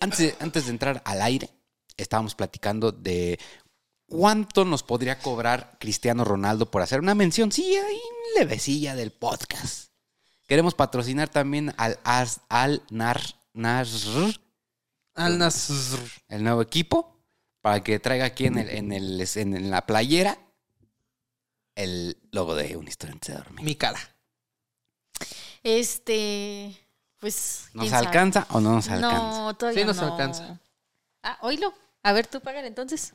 Antes 0.00 0.18
de, 0.18 0.36
antes 0.40 0.64
de 0.66 0.70
entrar 0.70 1.02
al 1.04 1.22
aire, 1.22 1.50
estábamos 1.96 2.34
platicando 2.34 2.92
de 2.92 3.38
cuánto 4.06 4.64
nos 4.64 4.82
podría 4.82 5.18
cobrar 5.18 5.76
Cristiano 5.80 6.24
Ronaldo 6.24 6.70
por 6.70 6.82
hacer 6.82 7.00
una 7.00 7.14
mención, 7.14 7.52
sí, 7.52 7.76
ahí 7.76 8.00
levecilla 8.38 8.94
del 8.94 9.10
podcast. 9.12 9.90
Queremos 10.46 10.74
patrocinar 10.74 11.28
también 11.28 11.74
al, 11.76 11.98
Ars- 12.04 12.40
al 12.48 12.82
Nar, 12.90 13.20
Nasr, 13.52 14.40
Al 15.14 15.38
Nasr. 15.38 15.98
el 16.28 16.42
nuevo 16.42 16.62
equipo, 16.62 17.20
para 17.60 17.82
que 17.82 17.98
traiga 17.98 18.24
aquí 18.26 18.46
en, 18.46 18.58
el, 18.58 18.70
en, 18.70 18.92
el- 18.92 19.20
en- 19.34 19.54
en 19.56 19.70
la 19.70 19.84
playera 19.86 20.38
el 21.74 22.16
logo 22.32 22.54
de 22.54 22.76
un 22.76 22.88
historia 22.88 23.12
antes 23.12 23.34
de 23.34 23.42
dormir. 23.42 23.64
Mi 23.64 23.74
cara. 23.76 24.00
Este, 25.62 26.74
pues. 27.18 27.68
¿Nos 27.72 27.92
alcanza 27.92 28.46
o 28.50 28.60
no 28.60 28.74
nos 28.74 28.88
alcanza? 28.88 29.18
No, 29.18 29.56
todavía 29.56 29.82
Sí 29.82 29.86
nos 29.86 29.96
no. 29.96 30.12
alcanza. 30.12 30.60
Ah, 31.22 31.38
oílo. 31.42 31.72
A 32.02 32.12
ver, 32.12 32.26
tú 32.26 32.40
págale 32.40 32.68
entonces. 32.68 33.12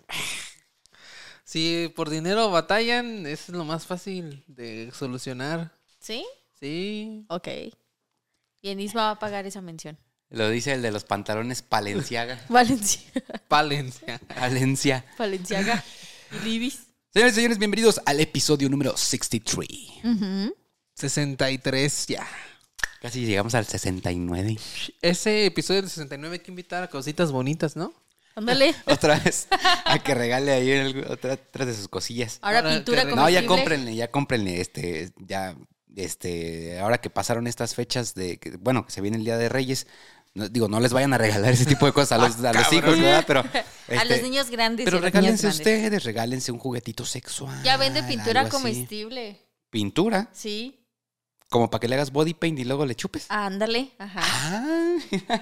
Si 1.43 1.91
por 1.95 2.09
dinero 2.09 2.49
batallan, 2.51 3.25
eso 3.25 3.51
es 3.51 3.57
lo 3.57 3.65
más 3.65 3.85
fácil 3.85 4.43
de 4.47 4.91
solucionar. 4.93 5.71
¿Sí? 5.99 6.25
Sí. 6.59 7.25
Ok. 7.29 7.47
Y 8.61 8.69
Enisma 8.69 9.03
va 9.03 9.11
a 9.11 9.19
pagar 9.19 9.45
esa 9.45 9.61
mención. 9.61 9.97
Lo 10.29 10.49
dice 10.49 10.73
el 10.73 10.81
de 10.81 10.91
los 10.91 11.03
pantalones 11.03 11.61
Palenciaga. 11.61 12.39
Valencia. 12.49 13.01
Palencia. 13.47 14.21
Valencia. 14.39 15.05
Valenciaga. 15.17 15.83
Y 16.31 16.39
Libis. 16.45 16.87
Señores 17.13 17.33
y 17.33 17.35
señores, 17.35 17.59
bienvenidos 17.59 18.01
al 18.07 18.19
episodio 18.19 18.67
número 18.67 18.97
63. 18.97 19.67
63 20.95 22.07
ya. 22.07 22.27
Casi 23.03 23.25
llegamos 23.25 23.53
al 23.53 23.65
69. 23.65 24.57
Ese 25.01 25.45
episodio 25.45 25.81
del 25.81 25.89
69 25.89 26.35
hay 26.35 26.39
que 26.39 26.51
invitar 26.51 26.83
a 26.83 26.89
cositas 26.89 27.33
bonitas, 27.33 27.75
¿no? 27.75 27.93
Ándale. 28.33 28.73
Otra 28.87 29.19
vez. 29.19 29.49
A 29.83 29.99
que 29.99 30.15
regale 30.15 30.53
ahí 30.53 30.71
el- 30.71 31.05
otra, 31.11 31.33
otra 31.33 31.65
de 31.65 31.73
sus 31.75 31.89
cosillas. 31.89 32.39
Ahora 32.41 32.59
Ahora 32.59 32.75
pintura. 32.75 33.03
No, 33.03 33.29
ya 33.29 33.45
cómprenle, 33.45 33.93
ya 33.93 34.09
cómprenle. 34.09 34.61
Este, 34.61 35.11
ya, 35.17 35.53
este, 35.97 36.79
ahora 36.79 36.99
que 37.01 37.09
pasaron 37.09 37.45
estas 37.45 37.75
fechas 37.75 38.15
de, 38.15 38.37
que, 38.37 38.51
bueno, 38.51 38.85
que 38.85 38.93
se 38.93 39.01
viene 39.01 39.17
el 39.17 39.25
Día 39.25 39.37
de 39.37 39.49
Reyes, 39.49 39.85
no- 40.33 40.47
digo, 40.47 40.69
no 40.69 40.79
les 40.79 40.93
vayan 40.93 41.13
a 41.13 41.17
regalar 41.17 41.51
ese 41.51 41.65
tipo 41.65 41.85
de 41.85 41.91
cosas 41.91 42.13
a 42.13 42.17
los, 42.25 42.41
a 42.41 42.53
los 42.53 42.71
hijos, 42.71 42.97
¿verdad? 43.01 43.25
Pero, 43.27 43.41
A 43.89 43.95
este, 43.95 44.05
los 44.09 44.21
niños 44.23 44.49
grandes. 44.49 44.85
pero 44.85 45.01
regálense 45.01 45.43
grandes. 45.47 45.59
ustedes, 45.59 46.03
regálense 46.05 46.53
un 46.53 46.57
juguetito 46.57 47.05
sexual. 47.05 47.61
Ya 47.63 47.75
vende 47.75 48.01
pintura 48.03 48.47
comestible. 48.47 49.41
Pintura, 49.69 50.29
Sí. 50.31 50.79
Como 51.49 51.69
para 51.69 51.79
que 51.81 51.87
le 51.87 51.95
hagas 51.95 52.11
body 52.11 52.33
paint 52.33 52.59
y 52.59 52.65
luego 52.65 52.85
le 52.85 52.95
chupes. 52.95 53.25
Ándale. 53.29 53.91
Ajá. 53.99 54.21
Ah, 54.23 54.97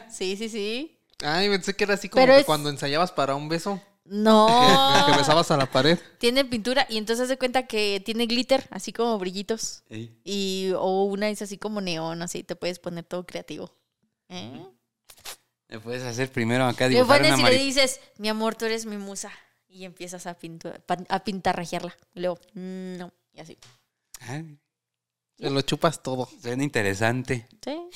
Sí, 0.09 0.35
sí, 0.37 0.49
sí. 0.49 0.97
Ay, 1.23 1.49
pensé 1.49 1.75
que 1.75 1.83
era 1.83 1.93
así 1.93 2.09
como 2.09 2.23
Pero 2.23 2.33
que 2.35 2.39
es- 2.41 2.45
cuando 2.45 2.69
ensayabas 2.69 3.11
para 3.11 3.35
un 3.35 3.47
beso. 3.49 3.81
No. 4.03 4.47
Que, 4.47 5.11
que 5.11 5.17
besabas 5.19 5.51
a 5.51 5.57
la 5.57 5.67
pared. 5.67 5.97
Tiene 6.17 6.43
pintura 6.43 6.85
y 6.89 6.97
entonces 6.97 7.27
se 7.27 7.37
cuenta 7.37 7.67
que 7.67 8.01
tiene 8.03 8.25
glitter, 8.25 8.67
así 8.71 8.91
como 8.91 9.17
brillitos. 9.19 9.83
Y, 10.23 10.71
o 10.75 11.03
una 11.03 11.29
es 11.29 11.41
así 11.43 11.57
como 11.57 11.79
neón, 11.81 12.21
así 12.23 12.43
te 12.43 12.55
puedes 12.55 12.79
poner 12.79 13.03
todo 13.05 13.25
creativo. 13.25 13.71
¿Eh? 14.29 14.65
Le 15.69 15.79
puedes 15.79 16.03
hacer 16.03 16.31
primero 16.31 16.65
acá 16.65 16.87
Le 16.87 16.95
dibujar 16.95 17.19
pones 17.19 17.33
una 17.33 17.41
y 17.41 17.43
le 17.53 17.57
mari- 17.59 17.65
dices, 17.65 17.99
mi 18.17 18.27
amor, 18.27 18.55
tú 18.55 18.65
eres 18.65 18.85
mi 18.85 18.97
musa. 18.97 19.31
Y 19.69 19.85
empiezas 19.85 20.25
a, 20.27 20.37
pintu- 20.37 20.77
pa- 20.81 20.97
a 21.07 21.23
pintarrajearla. 21.23 21.95
Y 22.13 22.19
luego, 22.21 22.39
mm, 22.55 22.97
no. 22.97 23.13
Y 23.33 23.39
así. 23.39 23.57
Ah, 24.21 24.41
Te 25.41 25.49
lo 25.49 25.61
chupas 25.61 26.03
todo. 26.03 26.29
suena 26.41 26.63
interesante. 26.63 27.47
Sí. 27.63 27.89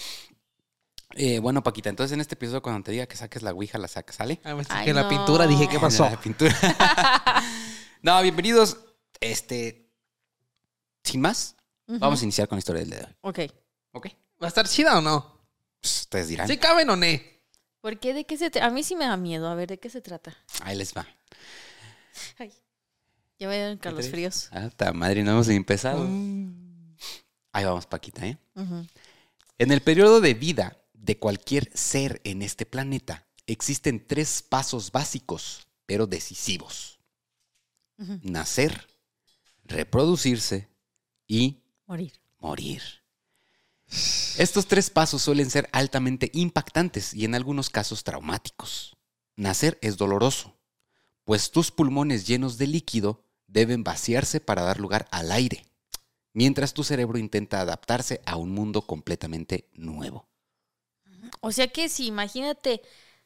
Eh, 1.12 1.40
bueno, 1.40 1.62
Paquita, 1.64 1.90
entonces 1.90 2.14
en 2.14 2.20
este 2.20 2.34
episodio 2.34 2.62
cuando 2.64 2.84
te 2.84 2.92
diga 2.92 3.06
que 3.06 3.16
saques 3.16 3.44
la 3.44 3.54
ouija, 3.54 3.78
la 3.78 3.88
sacas, 3.88 4.16
¿sale? 4.16 4.42
Ah, 4.44 4.56
pensé 4.56 4.74
Ay, 4.74 4.86
que 4.86 4.94
la 4.94 5.04
no. 5.04 5.10
pintura 5.10 5.46
dije, 5.46 5.70
¿qué 5.70 5.80
pasó? 5.80 6.04
La 6.10 6.20
pintura. 6.20 6.54
no, 8.02 8.22
bienvenidos. 8.24 8.78
Este. 9.20 9.92
Sin 11.04 11.22
más, 11.22 11.56
vamos 11.86 12.20
a 12.22 12.24
iniciar 12.24 12.48
con 12.48 12.56
la 12.56 12.60
historia 12.60 12.82
del 12.82 12.90
día 12.90 13.00
de 13.00 13.06
hoy. 13.06 13.16
Ok. 13.22 13.40
¿Ok? 13.92 14.08
¿Va 14.42 14.48
a 14.48 14.50
estar 14.50 14.68
chida 14.68 14.98
o 14.98 15.02
no? 15.02 15.48
Pues, 15.80 16.02
ustedes 16.02 16.28
dirán. 16.30 16.48
¿Sí 16.48 16.58
caben 16.58 16.90
o 16.90 16.96
no? 16.96 17.06
¿Por 17.80 18.00
qué? 18.00 18.16
¿De 18.16 18.26
qué 18.26 18.38
se 18.38 18.50
trata? 18.50 18.66
A 18.66 18.72
mí 18.72 18.82
sí 18.82 18.96
me 18.96 19.06
da 19.06 19.16
miedo. 19.18 19.48
A 19.48 19.54
ver, 19.54 19.70
¿de 19.70 19.78
qué 19.78 19.92
se 19.92 20.02
trata? 20.02 20.36
Ahí 20.62 20.76
les 20.76 20.94
va. 20.96 21.08
Ay. 22.40 22.52
Ya 23.38 23.48
me 23.48 23.56
dieron 23.56 23.78
Carlos? 23.78 24.10
Fríos. 24.10 24.50
Ah, 24.52 24.70
ta 24.76 24.92
madre, 24.94 25.24
no 25.24 25.32
hemos 25.32 25.48
empezado. 25.50 26.06
Mm. 26.08 26.65
Ahí 27.56 27.64
vamos, 27.64 27.86
Paquita, 27.86 28.28
¿eh? 28.28 28.38
En 29.58 29.72
el 29.72 29.82
periodo 29.82 30.20
de 30.20 30.34
vida 30.34 30.78
de 30.92 31.18
cualquier 31.18 31.72
ser 31.74 32.20
en 32.26 32.42
este 32.42 32.66
planeta, 32.66 33.30
existen 33.48 34.06
tres 34.06 34.42
pasos 34.42 34.92
básicos, 34.92 35.66
pero 35.86 36.06
decisivos. 36.06 37.00
Nacer, 37.98 38.90
reproducirse 39.64 40.68
y 41.30 41.64
Morir. 41.88 42.12
morir. 42.40 42.82
Estos 44.38 44.68
tres 44.68 44.90
pasos 44.90 45.22
suelen 45.22 45.50
ser 45.50 45.70
altamente 45.72 46.32
impactantes 46.34 47.14
y 47.14 47.24
en 47.24 47.36
algunos 47.36 47.70
casos 47.70 48.04
traumáticos. 48.04 48.98
Nacer 49.38 49.80
es 49.82 49.96
doloroso, 49.96 50.58
pues 51.24 51.52
tus 51.52 51.72
pulmones 51.72 52.28
llenos 52.28 52.58
de 52.58 52.68
líquido 52.68 53.24
deben 53.48 53.86
vaciarse 53.86 54.42
para 54.42 54.64
dar 54.64 54.82
lugar 54.82 55.08
al 55.12 55.32
aire, 55.32 55.66
mientras 56.36 56.74
tu 56.74 56.84
cerebro 56.84 57.18
intenta 57.18 57.62
adaptarse 57.62 58.22
a 58.26 58.36
un 58.36 58.52
mundo 58.52 58.82
completamente 58.84 59.70
nuevo. 59.74 60.28
O 61.40 61.52
sea 61.52 61.70
que 61.70 61.90
si 61.90 62.08
imagínate, 62.08 62.82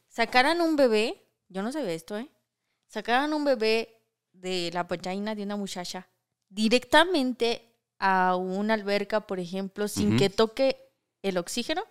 sacaran 0.08 0.60
un 0.60 0.76
bebé, 0.76 1.26
yo 1.48 1.62
no 1.62 1.72
sabía 1.72 1.92
esto, 1.92 2.16
¿eh? 2.16 2.30
Sacaran 2.86 3.34
un 3.34 3.44
bebé 3.44 4.00
de 4.32 4.70
la 4.72 4.84
vagina 4.84 5.34
de 5.34 5.42
una 5.42 5.56
muchacha 5.56 6.08
directamente 6.48 7.74
a 7.98 8.36
una 8.36 8.74
alberca, 8.74 9.26
por 9.26 9.40
ejemplo, 9.40 9.88
sin 9.88 10.16
que 10.16 10.30
toque 10.30 10.76
el 11.22 11.36
oxígeno. 11.36 11.82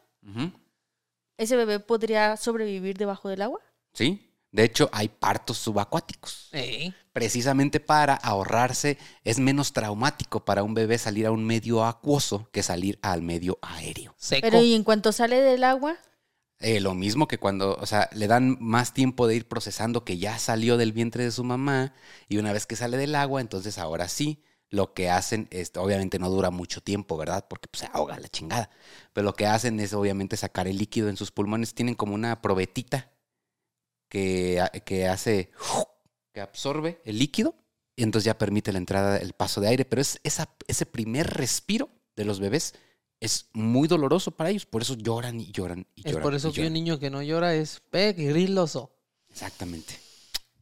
¿ese 1.37 1.55
bebé 1.55 1.79
podría 1.79 2.35
sobrevivir 2.37 2.97
debajo 2.97 3.29
del 3.29 3.41
agua? 3.41 3.61
¿Sí? 3.93 4.28
De 4.51 4.63
hecho, 4.63 4.89
hay 4.91 5.09
partos 5.09 5.57
subacuáticos. 5.57 6.49
Ey. 6.51 6.93
Precisamente 7.13 7.79
para 7.79 8.15
ahorrarse, 8.15 8.97
es 9.23 9.39
menos 9.39 9.73
traumático 9.73 10.45
para 10.45 10.63
un 10.63 10.73
bebé 10.73 10.97
salir 10.97 11.27
a 11.27 11.31
un 11.31 11.43
medio 11.45 11.85
acuoso 11.85 12.49
que 12.51 12.63
salir 12.63 12.97
al 13.01 13.21
medio 13.21 13.59
aéreo. 13.61 14.15
Seco. 14.17 14.41
Pero 14.41 14.61
y 14.61 14.73
en 14.73 14.83
cuanto 14.83 15.11
sale 15.11 15.41
del 15.41 15.63
agua, 15.63 15.97
Eh, 16.61 16.81
lo 16.81 16.93
mismo 16.93 17.27
que 17.27 17.37
cuando, 17.37 17.77
o 17.79 17.85
sea, 17.85 18.09
le 18.13 18.27
dan 18.27 18.57
más 18.59 18.93
tiempo 18.93 19.27
de 19.27 19.35
ir 19.35 19.47
procesando 19.47 20.03
que 20.03 20.17
ya 20.17 20.37
salió 20.39 20.75
del 20.75 20.91
vientre 20.91 21.23
de 21.23 21.31
su 21.31 21.43
mamá 21.45 21.93
y 22.27 22.37
una 22.37 22.51
vez 22.51 22.65
que 22.65 22.75
sale 22.75 22.97
del 22.97 23.15
agua, 23.15 23.39
entonces 23.39 23.77
ahora 23.77 24.09
sí, 24.09 24.43
lo 24.69 24.93
que 24.93 25.09
hacen, 25.09 25.47
es, 25.51 25.71
obviamente 25.77 26.19
no 26.19 26.29
dura 26.29 26.51
mucho 26.51 26.81
tiempo, 26.81 27.17
¿verdad? 27.17 27.45
Porque 27.49 27.67
pues, 27.69 27.81
se 27.81 27.89
ahoga 27.93 28.19
la 28.19 28.27
chingada. 28.27 28.69
Pero 29.13 29.25
lo 29.25 29.33
que 29.33 29.45
hacen 29.47 29.79
es 29.79 29.93
obviamente 29.93 30.35
sacar 30.37 30.67
el 30.67 30.77
líquido 30.77 31.07
en 31.09 31.17
sus 31.17 31.31
pulmones. 31.31 31.73
Tienen 31.73 31.95
como 31.95 32.13
una 32.13 32.41
probetita 32.41 33.09
que, 34.09 34.61
que 34.85 35.07
hace, 35.07 35.51
que 36.33 36.41
absorbe 36.41 36.99
el 37.05 37.19
líquido 37.19 37.55
y 37.95 38.03
entonces 38.03 38.25
ya 38.25 38.37
permite 38.37 38.71
la 38.71 38.77
entrada, 38.79 39.17
el 39.17 39.33
paso 39.33 39.61
de 39.61 39.67
aire. 39.69 39.85
Pero 39.85 40.01
es 40.01 40.19
esa, 40.23 40.49
ese 40.67 40.85
primer 40.85 41.27
respiro 41.27 41.89
de 42.15 42.25
los 42.25 42.39
bebés 42.39 42.73
es 43.21 43.47
muy 43.53 43.87
doloroso 43.87 44.31
para 44.31 44.49
ellos. 44.49 44.65
Por 44.65 44.81
eso 44.81 44.95
lloran 44.95 45.39
y 45.39 45.51
lloran 45.51 45.85
y 45.95 46.01
Es 46.01 46.13
lloran. 46.13 46.23
por 46.23 46.33
y 46.33 46.37
eso 46.37 46.51
que 46.53 46.67
un 46.67 46.73
niño 46.73 46.99
que 46.99 47.09
no 47.09 47.21
llora 47.21 47.53
es 47.55 47.81
pegriloso. 47.89 48.91
Exactamente. 49.29 49.93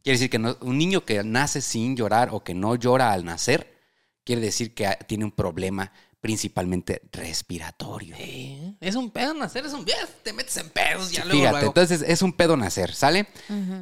Quiere 0.02 0.14
decir 0.18 0.30
que 0.30 0.38
no- 0.38 0.56
un 0.60 0.78
niño 0.78 1.04
que 1.04 1.22
nace 1.22 1.60
sin 1.60 1.96
llorar 1.96 2.30
o 2.32 2.42
que 2.42 2.54
no 2.54 2.74
llora 2.76 3.12
al 3.12 3.24
nacer, 3.24 3.76
quiere 4.24 4.40
decir 4.42 4.74
que 4.74 4.88
tiene 5.06 5.24
un 5.24 5.32
problema 5.32 5.92
principalmente 6.20 7.02
respiratorio. 7.12 8.16
Eh, 8.18 8.74
Es 8.80 8.96
un 8.96 9.10
pedo 9.10 9.34
nacer, 9.34 9.64
es 9.66 9.72
un 9.72 9.84
bien. 9.84 9.98
Te 10.22 10.32
metes 10.32 10.56
en 10.56 10.70
pedos 10.70 11.10
ya 11.12 11.24
luego. 11.24 11.38
Fíjate, 11.38 11.52
luego. 11.52 11.66
entonces 11.68 12.02
es 12.06 12.22
un 12.22 12.32
pedo 12.32 12.56
nacer, 12.56 12.94
¿sale? 12.94 13.26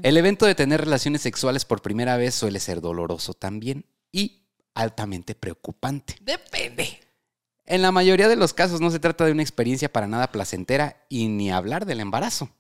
El 0.03 0.17
evento 0.17 0.47
de 0.47 0.55
tener 0.55 0.81
relaciones 0.83 1.23
sexuales 1.23 1.65
por 1.65 1.83
primera 1.83 2.17
vez 2.17 2.35
suele 2.35 2.61
ser 2.61 2.81
doloroso 2.81 3.35
también 3.35 3.87
y 4.13 4.43
altamente 4.75 5.35
preocupante. 5.35 6.17
Depende. 6.21 7.01
En 7.65 7.83
la 7.83 7.91
mayoría 7.91 8.29
de 8.29 8.37
los 8.37 8.53
casos 8.55 8.81
no 8.81 8.91
se 8.91 9.01
trata 9.01 9.25
de 9.25 9.33
una 9.33 9.43
experiencia 9.43 9.93
para 9.93 10.07
nada 10.07 10.31
placentera 10.31 11.05
y 11.09 11.29
ni 11.29 11.51
hablar 11.51 11.85
del 11.87 12.01
embarazo. 12.01 12.51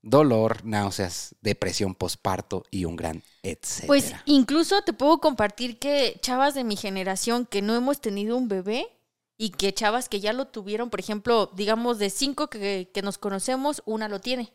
Dolor, 0.00 0.64
náuseas, 0.64 1.34
depresión 1.40 1.94
posparto 1.94 2.64
y 2.70 2.84
un 2.84 2.94
gran 2.94 3.22
etcétera. 3.42 3.86
pues 3.86 4.12
incluso 4.26 4.82
te 4.82 4.92
puedo 4.92 5.18
compartir 5.18 5.78
que 5.78 6.18
chavas 6.20 6.54
de 6.54 6.62
mi 6.62 6.76
generación 6.76 7.46
que 7.46 7.62
no 7.62 7.74
hemos 7.74 8.00
tenido 8.00 8.36
un 8.36 8.48
bebé 8.48 8.86
y 9.36 9.50
que 9.50 9.72
chavas 9.74 10.08
que 10.08 10.20
ya 10.20 10.32
lo 10.32 10.46
tuvieron, 10.46 10.90
por 10.90 11.00
ejemplo, 11.00 11.50
digamos 11.54 11.98
de 11.98 12.10
cinco 12.10 12.48
que, 12.48 12.90
que 12.92 13.02
nos 13.02 13.18
conocemos, 13.18 13.82
una 13.84 14.08
lo 14.08 14.20
tiene, 14.20 14.52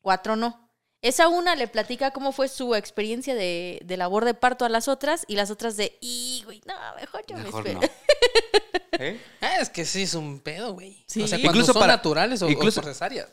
cuatro 0.00 0.36
no. 0.36 0.68
Esa 1.02 1.28
una 1.28 1.54
le 1.56 1.66
platica 1.66 2.10
cómo 2.10 2.30
fue 2.30 2.46
su 2.48 2.74
experiencia 2.74 3.34
de, 3.34 3.80
de 3.84 3.96
labor 3.96 4.26
de 4.26 4.34
parto 4.34 4.66
a 4.66 4.68
las 4.68 4.86
otras 4.86 5.24
y 5.28 5.34
las 5.36 5.50
otras 5.50 5.76
de, 5.78 5.96
y 6.02 6.42
güey, 6.44 6.60
no, 6.66 6.74
mejor 7.00 7.24
yo 7.26 7.36
me 7.38 7.44
Mejor 7.44 7.66
espero. 7.66 7.80
no. 7.80 7.88
¿Eh? 9.02 9.18
Ah, 9.40 9.56
es 9.60 9.70
que 9.70 9.86
sí 9.86 10.02
es 10.02 10.12
un 10.12 10.40
pedo, 10.40 10.74
güey. 10.74 11.02
Sí. 11.06 11.22
O 11.22 11.26
sea, 11.26 11.38
Incluso 11.38 11.72
son 11.72 11.80
para- 11.80 11.94
naturales 11.96 12.42
o, 12.42 12.50
incluso-. 12.50 12.82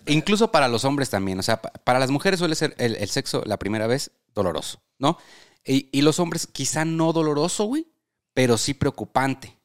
Incluso 0.06 0.50
para 0.50 0.70
los 0.70 0.86
hombres 0.86 1.10
también. 1.10 1.40
O 1.40 1.44
sea, 1.44 1.62
pa- 1.62 1.72
para 1.84 2.00
las 2.00 2.10
mujeres 2.10 2.40
suele 2.40 2.56
ser 2.56 2.74
el, 2.78 2.96
el 2.96 3.10
sexo 3.10 3.44
la 3.46 3.58
primera 3.58 3.86
vez 3.86 4.12
doloroso, 4.34 4.80
¿no? 4.98 5.18
Y, 5.66 5.90
y 5.92 6.04
los 6.04 6.22
hombres 6.22 6.48
quizá 6.48 6.86
no 6.86 7.12
doloroso, 7.12 7.66
güey, 7.66 7.88
pero 8.34 8.58
sí 8.58 8.74
preocupante. 8.76 9.57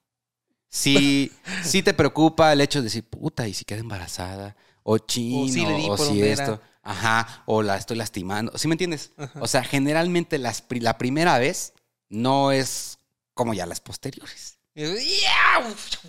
Sí, 0.74 1.30
sí 1.62 1.82
te 1.82 1.92
preocupa 1.92 2.50
el 2.50 2.62
hecho 2.62 2.78
de 2.78 2.84
decir, 2.84 3.04
puta, 3.04 3.46
¿y 3.46 3.52
si 3.52 3.66
queda 3.66 3.80
embarazada? 3.80 4.56
O 4.82 4.96
chino, 4.96 5.44
o 5.44 5.48
si, 5.48 5.66
le 5.66 5.74
di 5.74 5.86
por 5.86 5.98
donde 5.98 6.32
era. 6.32 6.44
esto. 6.44 6.60
Ajá, 6.82 7.42
o 7.44 7.62
la 7.62 7.76
estoy 7.76 7.98
lastimando. 7.98 8.56
¿Sí 8.56 8.68
me 8.68 8.74
entiendes? 8.74 9.12
O 9.38 9.46
sea, 9.46 9.62
generalmente 9.64 10.38
las, 10.38 10.64
la 10.70 10.96
primera 10.96 11.38
vez 11.38 11.74
no 12.08 12.52
es 12.52 12.98
como 13.34 13.52
ya 13.52 13.66
las 13.66 13.80
posteriores. 13.80 14.58
¡Ya! 14.74 14.88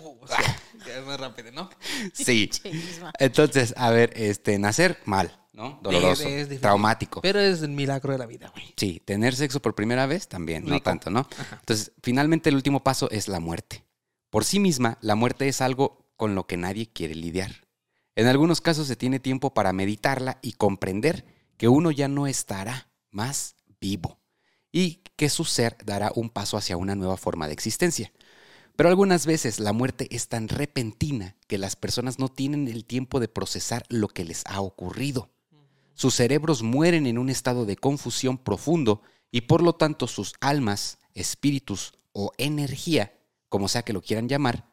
O 0.02 0.26
sea, 0.26 0.38
ya 0.86 0.96
es 0.98 1.04
más 1.04 1.20
rápido, 1.20 1.52
¿no? 1.52 1.68
Sí. 2.14 2.50
Entonces, 3.18 3.74
a 3.76 3.90
ver, 3.90 4.12
este, 4.16 4.58
nacer 4.58 4.98
mal, 5.04 5.38
¿no? 5.52 5.78
Doloroso, 5.82 6.22
Es- 6.22 6.28
es 6.28 6.36
difícil. 6.48 6.62
traumático. 6.62 7.20
Pero 7.20 7.38
es 7.38 7.60
el 7.60 7.68
milagro 7.68 8.12
de 8.12 8.18
la 8.18 8.24
vida, 8.26 8.48
güey. 8.54 8.72
Sí, 8.78 9.02
tener 9.04 9.36
sexo 9.36 9.60
por 9.60 9.74
primera 9.74 10.06
vez 10.06 10.26
también, 10.26 10.64
no 10.64 10.80
tanto, 10.80 11.10
¿no? 11.10 11.28
Entonces, 11.60 11.92
finalmente 12.02 12.48
el 12.48 12.56
último 12.56 12.82
paso 12.82 13.10
es 13.10 13.28
la 13.28 13.40
muerte. 13.40 13.84
Por 14.34 14.44
sí 14.44 14.58
misma, 14.58 14.98
la 15.00 15.14
muerte 15.14 15.46
es 15.46 15.60
algo 15.60 16.08
con 16.16 16.34
lo 16.34 16.48
que 16.48 16.56
nadie 16.56 16.90
quiere 16.92 17.14
lidiar. 17.14 17.68
En 18.16 18.26
algunos 18.26 18.60
casos 18.60 18.88
se 18.88 18.96
tiene 18.96 19.20
tiempo 19.20 19.54
para 19.54 19.72
meditarla 19.72 20.40
y 20.42 20.54
comprender 20.54 21.24
que 21.56 21.68
uno 21.68 21.92
ya 21.92 22.08
no 22.08 22.26
estará 22.26 22.90
más 23.12 23.54
vivo 23.80 24.18
y 24.72 25.04
que 25.14 25.28
su 25.28 25.44
ser 25.44 25.76
dará 25.84 26.10
un 26.16 26.30
paso 26.30 26.56
hacia 26.56 26.76
una 26.76 26.96
nueva 26.96 27.16
forma 27.16 27.46
de 27.46 27.52
existencia. 27.52 28.12
Pero 28.74 28.88
algunas 28.88 29.24
veces 29.24 29.60
la 29.60 29.72
muerte 29.72 30.08
es 30.10 30.26
tan 30.26 30.48
repentina 30.48 31.36
que 31.46 31.56
las 31.56 31.76
personas 31.76 32.18
no 32.18 32.28
tienen 32.28 32.66
el 32.66 32.84
tiempo 32.86 33.20
de 33.20 33.28
procesar 33.28 33.84
lo 33.88 34.08
que 34.08 34.24
les 34.24 34.42
ha 34.46 34.60
ocurrido. 34.62 35.30
Sus 35.94 36.16
cerebros 36.16 36.64
mueren 36.64 37.06
en 37.06 37.18
un 37.18 37.30
estado 37.30 37.66
de 37.66 37.76
confusión 37.76 38.38
profundo 38.38 39.00
y 39.30 39.42
por 39.42 39.62
lo 39.62 39.76
tanto 39.76 40.08
sus 40.08 40.34
almas, 40.40 40.98
espíritus 41.14 41.94
o 42.10 42.32
energía, 42.36 43.12
como 43.54 43.68
sea 43.68 43.84
que 43.84 43.92
lo 43.92 44.02
quieran 44.02 44.28
llamar, 44.28 44.68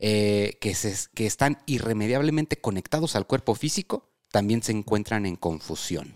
eh, 0.00 0.58
que, 0.60 0.74
se- 0.74 1.08
que 1.14 1.26
están 1.26 1.62
irremediablemente 1.66 2.60
conectados 2.60 3.14
al 3.14 3.24
cuerpo 3.28 3.54
físico, 3.54 4.10
también 4.32 4.64
se 4.64 4.72
encuentran 4.72 5.26
en 5.26 5.36
confusión. 5.36 6.12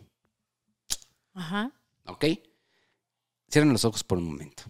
Ajá. 1.35 1.71
¿Ok? 2.07 2.25
Cierren 3.49 3.73
los 3.73 3.85
ojos 3.85 4.03
por 4.03 4.19
un 4.19 4.25
momento. 4.25 4.65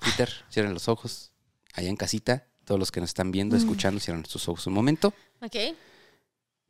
Peter, 0.00 0.30
cierren 0.48 0.74
los 0.74 0.86
ojos. 0.86 1.32
Allá 1.74 1.88
en 1.88 1.96
casita, 1.96 2.46
todos 2.64 2.78
los 2.78 2.92
que 2.92 3.00
nos 3.00 3.10
están 3.10 3.32
viendo, 3.32 3.56
escuchando, 3.56 3.98
cierren 3.98 4.24
sus 4.24 4.46
ojos 4.48 4.64
un 4.68 4.74
momento. 4.74 5.12
Ok. 5.40 5.56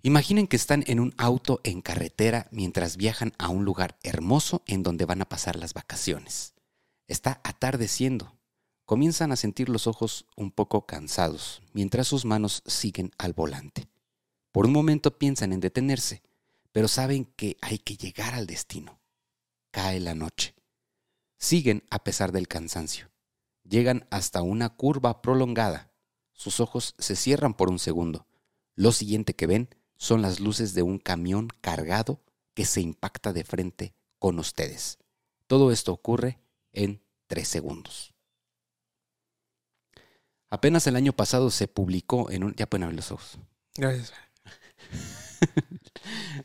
Imaginen 0.02 0.46
que 0.46 0.56
están 0.56 0.82
en 0.86 0.98
un 0.98 1.12
auto 1.18 1.60
en 1.62 1.82
carretera 1.82 2.48
mientras 2.52 2.96
viajan 2.96 3.34
a 3.36 3.50
un 3.50 3.66
lugar 3.66 3.98
hermoso 4.02 4.62
en 4.66 4.82
donde 4.82 5.04
van 5.04 5.20
a 5.20 5.28
pasar 5.28 5.56
las 5.56 5.74
vacaciones. 5.74 6.54
Está 7.06 7.42
atardeciendo. 7.44 8.34
Comienzan 8.84 9.32
a 9.32 9.36
sentir 9.36 9.68
los 9.68 9.86
ojos 9.86 10.26
un 10.36 10.50
poco 10.50 10.86
cansados 10.86 11.62
mientras 11.72 12.08
sus 12.08 12.24
manos 12.24 12.62
siguen 12.66 13.12
al 13.18 13.32
volante. 13.32 13.88
Por 14.50 14.66
un 14.66 14.72
momento 14.72 15.18
piensan 15.18 15.52
en 15.52 15.60
detenerse, 15.60 16.22
pero 16.72 16.88
saben 16.88 17.24
que 17.24 17.56
hay 17.62 17.78
que 17.78 17.96
llegar 17.96 18.34
al 18.34 18.46
destino. 18.46 19.00
Cae 19.70 20.00
la 20.00 20.14
noche. 20.14 20.54
Siguen 21.38 21.84
a 21.90 22.04
pesar 22.04 22.32
del 22.32 22.48
cansancio. 22.48 23.10
Llegan 23.64 24.06
hasta 24.10 24.42
una 24.42 24.70
curva 24.70 25.22
prolongada. 25.22 25.92
Sus 26.32 26.60
ojos 26.60 26.94
se 26.98 27.16
cierran 27.16 27.54
por 27.54 27.70
un 27.70 27.78
segundo. 27.78 28.26
Lo 28.74 28.92
siguiente 28.92 29.34
que 29.34 29.46
ven 29.46 29.68
son 29.96 30.20
las 30.20 30.40
luces 30.40 30.74
de 30.74 30.82
un 30.82 30.98
camión 30.98 31.48
cargado 31.60 32.20
que 32.54 32.64
se 32.64 32.80
impacta 32.80 33.32
de 33.32 33.44
frente 33.44 33.94
con 34.18 34.38
ustedes. 34.38 34.98
Todo 35.46 35.72
esto 35.72 35.92
ocurre 35.92 36.40
en 36.72 37.02
tres 37.26 37.48
segundos. 37.48 38.11
Apenas 40.52 40.86
el 40.86 40.96
año 40.96 41.14
pasado 41.14 41.50
se 41.50 41.66
publicó 41.66 42.30
en 42.30 42.44
un... 42.44 42.54
Ya 42.56 42.66
pueden 42.66 42.82
abrir 42.84 42.96
los 42.96 43.10
ojos. 43.10 43.38
Gracias. 43.74 44.12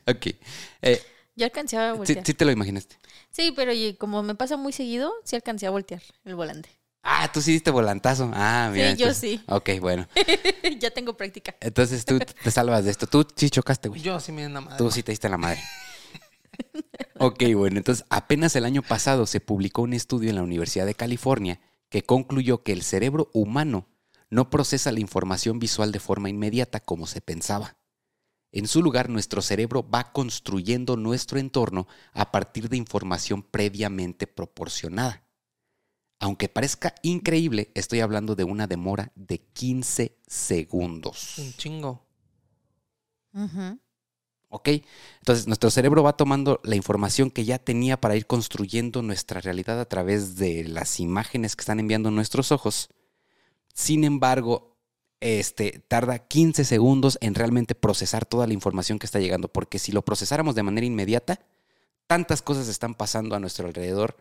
Ok. 0.08 0.28
Eh, 0.82 1.02
Ya 1.36 1.48
alcancé 1.48 1.76
a 1.78 1.92
voltear. 1.94 2.26
sí 2.26 2.34
te 2.34 2.46
lo 2.46 2.52
imaginaste. 2.52 2.96
Sí, 3.32 3.52
pero 3.54 3.74
como 3.98 4.24
me 4.24 4.34
pasa 4.34 4.56
muy 4.56 4.72
seguido, 4.72 5.12
sí 5.26 5.36
alcancé 5.36 5.68
a 5.68 5.72
voltear 5.72 6.02
el 6.24 6.36
volante. 6.36 6.70
Ah, 7.04 7.30
tú 7.34 7.42
sí 7.42 7.52
diste 7.52 7.70
volantazo. 7.70 8.32
Ah, 8.34 8.70
mira. 8.72 8.96
Sí, 8.96 8.98
yo 8.98 9.14
sí. 9.14 9.44
Ok, 9.48 9.72
bueno. 9.82 10.08
ya 10.80 10.90
tengo 10.92 11.18
práctica. 11.18 11.56
Entonces 11.60 12.06
tú 12.06 12.18
te 12.44 12.52
salvas 12.52 12.86
de 12.86 12.92
esto. 12.92 13.08
Tú 13.08 13.28
sí 13.36 13.50
chocaste, 13.50 13.90
güey. 13.90 14.02
Yo 14.02 14.22
sí 14.22 14.32
me 14.32 14.48
la 14.48 14.62
madre. 14.62 14.78
Tú 14.78 14.90
sí 14.90 15.04
te 15.04 15.12
diste 15.12 15.28
la 15.28 15.38
madre. 15.38 15.62
Ok, 17.20 17.44
bueno, 17.56 17.78
entonces 17.78 18.06
apenas 18.10 18.56
el 18.56 18.64
año 18.64 18.84
pasado 18.84 19.26
se 19.26 19.42
publicó 19.42 19.82
un 19.82 19.92
estudio 19.94 20.30
en 20.30 20.38
la 20.38 20.44
Universidad 20.44 20.86
de 20.86 20.96
California 20.96 21.60
que 21.90 22.04
concluyó 22.04 22.64
que 22.64 22.72
el 22.72 22.84
cerebro 22.84 23.30
humano 23.34 23.86
no 24.30 24.50
procesa 24.50 24.92
la 24.92 25.00
información 25.00 25.60
visual 25.60 25.92
de 25.92 26.00
forma 26.00 26.30
inmediata 26.30 26.80
como 26.80 27.08
se 27.08 27.22
pensaba. 27.22 27.78
En 28.52 28.68
su 28.68 28.82
lugar, 28.82 29.10
nuestro 29.10 29.42
cerebro 29.42 29.88
va 29.88 30.12
construyendo 30.12 30.96
nuestro 30.96 31.40
entorno 31.40 31.88
a 32.14 32.32
partir 32.32 32.70
de 32.70 32.78
información 32.78 33.44
previamente 33.44 34.26
proporcionada. 34.26 35.24
Aunque 36.20 36.50
parezca 36.50 36.96
increíble, 37.04 37.72
estoy 37.76 38.00
hablando 38.00 38.36
de 38.36 38.44
una 38.44 38.66
demora 38.66 39.12
de 39.16 39.40
15 39.40 40.18
segundos. 40.26 41.38
Un 41.38 41.54
chingo. 41.54 42.08
Ujú. 43.34 43.80
¿Ok? 44.50 44.70
Entonces 45.20 45.46
nuestro 45.46 45.70
cerebro 45.70 46.02
va 46.04 46.14
tomando 46.14 46.62
la 46.64 46.76
información 46.76 47.30
que 47.30 47.46
ya 47.46 47.60
tenía 47.60 48.00
para 48.00 48.16
ir 48.16 48.26
construyendo 48.26 49.02
nuestra 49.02 49.42
realidad 49.42 49.80
a 49.80 49.86
través 49.86 50.38
de 50.38 50.64
las 50.64 51.00
imágenes 51.00 51.56
que 51.56 51.62
están 51.62 51.80
enviando 51.80 52.10
nuestros 52.10 52.52
ojos. 52.52 52.90
Sin 53.78 54.04
embargo, 54.06 54.76
este, 55.20 55.84
tarda 55.88 56.18
15 56.18 56.66
segundos 56.66 57.20
en 57.22 57.36
realmente 57.36 57.76
procesar 57.76 58.26
toda 58.26 58.48
la 58.48 58.54
información 58.54 58.98
que 58.98 59.06
está 59.06 59.20
llegando, 59.20 59.50
porque 59.50 59.78
si 59.78 59.92
lo 59.92 60.02
procesáramos 60.02 60.56
de 60.56 60.64
manera 60.64 60.88
inmediata, 60.88 61.46
tantas 62.08 62.42
cosas 62.42 62.70
están 62.70 62.96
pasando 62.96 63.36
a 63.36 63.40
nuestro 63.40 63.68
alrededor, 63.68 64.18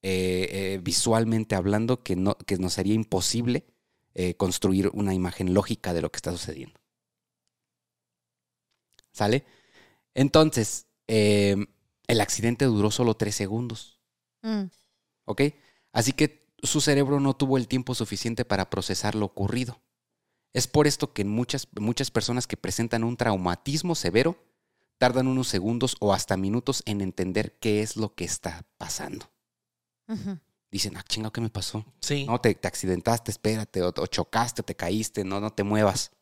eh, 0.00 0.48
eh, 0.50 0.80
visualmente 0.82 1.54
hablando, 1.54 2.02
que, 2.02 2.16
no, 2.16 2.38
que 2.46 2.56
nos 2.56 2.72
sería 2.72 2.94
imposible 2.94 3.66
eh, 4.14 4.36
construir 4.36 4.88
una 4.94 5.12
imagen 5.12 5.52
lógica 5.52 5.92
de 5.92 6.00
lo 6.00 6.10
que 6.10 6.16
está 6.16 6.32
sucediendo. 6.32 6.80
¿Sale? 9.12 9.44
Entonces, 10.14 10.86
el 11.06 12.20
accidente 12.22 12.64
duró 12.64 12.90
solo 12.90 13.14
tres 13.14 13.34
segundos, 13.34 14.00
Mm. 14.40 14.64
¿ok? 15.24 15.42
Así 15.92 16.12
que 16.12 16.43
su 16.64 16.80
cerebro 16.80 17.20
no 17.20 17.34
tuvo 17.34 17.56
el 17.56 17.68
tiempo 17.68 17.94
suficiente 17.94 18.44
para 18.44 18.70
procesar 18.70 19.14
lo 19.14 19.26
ocurrido. 19.26 19.80
Es 20.52 20.66
por 20.66 20.86
esto 20.86 21.12
que 21.12 21.24
muchas, 21.24 21.68
muchas 21.78 22.10
personas 22.10 22.46
que 22.46 22.56
presentan 22.56 23.04
un 23.04 23.16
traumatismo 23.16 23.94
severo 23.94 24.36
tardan 24.98 25.26
unos 25.26 25.48
segundos 25.48 25.96
o 26.00 26.12
hasta 26.12 26.36
minutos 26.36 26.82
en 26.86 27.00
entender 27.00 27.58
qué 27.58 27.82
es 27.82 27.96
lo 27.96 28.14
que 28.14 28.24
está 28.24 28.66
pasando. 28.78 29.30
Dicen, 30.70 30.96
ah, 30.96 31.04
chinga, 31.08 31.30
¿qué 31.30 31.40
me 31.40 31.50
pasó? 31.50 31.84
Sí. 32.00 32.24
No, 32.24 32.40
te, 32.40 32.54
te 32.54 32.68
accidentaste, 32.68 33.30
espérate, 33.30 33.82
o, 33.82 33.88
o 33.88 34.06
chocaste, 34.06 34.62
o 34.62 34.64
te 34.64 34.74
caíste, 34.74 35.24
no, 35.24 35.40
no 35.40 35.52
te 35.52 35.64
muevas. 35.64 36.12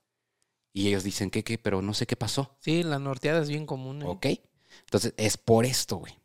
Y 0.72 0.88
ellos 0.88 1.04
dicen, 1.04 1.30
¿qué, 1.30 1.44
qué? 1.44 1.58
Pero 1.58 1.82
no 1.82 1.92
sé 1.92 2.06
qué 2.06 2.16
pasó. 2.16 2.56
Sí, 2.60 2.82
la 2.82 2.98
norteada 2.98 3.42
es 3.42 3.48
bien 3.48 3.66
común. 3.66 4.02
¿eh? 4.02 4.06
¿Ok? 4.06 4.26
Entonces, 4.80 5.14
es 5.16 5.36
por 5.36 5.66
esto, 5.66 5.96
güey. 5.96 6.18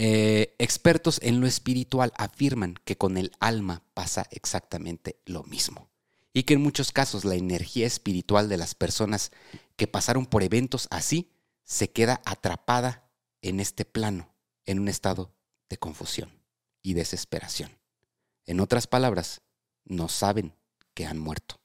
Eh, 0.00 0.54
expertos 0.60 1.18
en 1.24 1.40
lo 1.40 1.48
espiritual 1.48 2.12
afirman 2.16 2.74
que 2.84 2.96
con 2.96 3.16
el 3.16 3.32
alma 3.40 3.82
pasa 3.94 4.28
exactamente 4.30 5.18
lo 5.26 5.42
mismo. 5.42 5.90
Y 6.32 6.44
que 6.44 6.54
en 6.54 6.62
muchos 6.62 6.92
casos 6.92 7.24
la 7.24 7.34
energía 7.34 7.84
espiritual 7.84 8.48
de 8.48 8.58
las 8.58 8.76
personas 8.76 9.32
que 9.74 9.88
pasaron 9.88 10.24
por 10.26 10.44
eventos 10.44 10.86
así 10.92 11.32
se 11.64 11.90
queda 11.90 12.22
atrapada 12.24 13.10
en 13.42 13.58
este 13.58 13.84
plano, 13.84 14.32
en 14.66 14.78
un 14.78 14.86
estado 14.86 15.34
de 15.68 15.78
confusión 15.78 16.30
y 16.80 16.94
desesperación. 16.94 17.76
En 18.46 18.60
otras 18.60 18.86
palabras, 18.86 19.40
no 19.84 20.08
saben 20.08 20.54
que 20.94 21.06
han 21.06 21.18
muerto. 21.18 21.60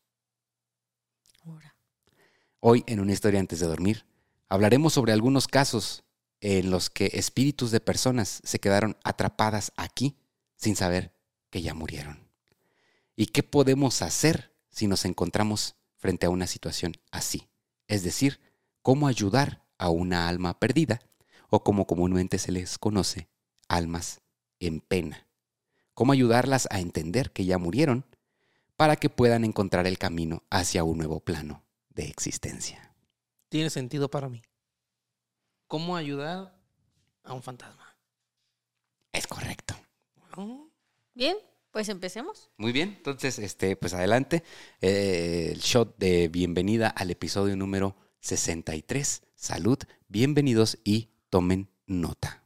Ahora. 1.46 1.76
Hoy, 2.60 2.84
en 2.88 3.00
una 3.00 3.14
historia 3.14 3.40
antes 3.40 3.60
de 3.60 3.68
dormir, 3.68 4.08
hablaremos 4.50 4.94
sobre 4.94 5.14
algunos 5.14 5.48
casos 5.48 6.03
en 6.44 6.72
los 6.72 6.90
que 6.90 7.10
espíritus 7.14 7.72
de 7.72 7.80
personas 7.80 8.42
se 8.44 8.60
quedaron 8.60 8.98
atrapadas 9.06 9.72
aquí 9.78 10.18
sin 10.58 10.76
saber 10.76 11.14
que 11.50 11.62
ya 11.62 11.74
murieron. 11.74 12.28
¿Y 13.16 13.28
qué 13.28 13.44
podemos 13.44 14.02
hacer 14.02 14.54
si 14.70 14.88
nos 14.88 15.06
encontramos 15.06 15.78
frente 15.96 16.26
a 16.26 16.30
una 16.30 16.46
situación 16.46 16.96
así? 17.12 17.48
Es 17.88 18.04
decir, 18.04 18.42
cómo 18.82 19.08
ayudar 19.08 19.64
a 19.78 19.90
una 19.90 20.28
alma 20.28 20.60
perdida 20.60 21.00
o 21.50 21.64
como 21.64 21.88
comúnmente 21.88 22.38
se 22.38 22.52
les 22.52 22.78
conoce, 22.78 23.30
almas 23.70 24.20
en 24.60 24.82
pena. 24.82 25.26
Cómo 25.94 26.12
ayudarlas 26.12 26.68
a 26.72 26.82
entender 26.82 27.32
que 27.32 27.46
ya 27.46 27.58
murieron 27.58 28.06
para 28.76 28.98
que 28.98 29.10
puedan 29.10 29.46
encontrar 29.46 29.88
el 29.88 29.98
camino 29.98 30.44
hacia 30.50 30.84
un 30.84 30.98
nuevo 30.98 31.22
plano 31.22 31.64
de 31.88 32.08
existencia. 32.10 32.94
Tiene 33.48 33.70
sentido 33.70 34.12
para 34.12 34.28
mí. 34.28 34.42
¿Cómo 35.68 35.96
ayudar 35.96 36.56
a 37.24 37.34
un 37.34 37.42
fantasma? 37.42 37.98
Es 39.12 39.28
correcto. 39.28 39.76
Bien, 41.14 41.38
pues 41.72 41.90
empecemos. 41.90 42.50
Muy 42.58 42.72
bien, 42.72 42.96
entonces, 42.98 43.40
este, 43.40 43.76
pues 43.76 43.94
adelante. 43.94 44.44
Eh, 44.82 45.50
el 45.54 45.60
shot 45.60 45.98
de 45.98 46.28
bienvenida 46.28 46.88
al 46.90 47.12
episodio 47.12 47.56
número 47.56 47.96
63. 48.20 49.24
Salud, 49.36 49.78
bienvenidos 50.08 50.80
y 50.84 51.10
tomen 51.30 51.70
nota. 51.86 52.43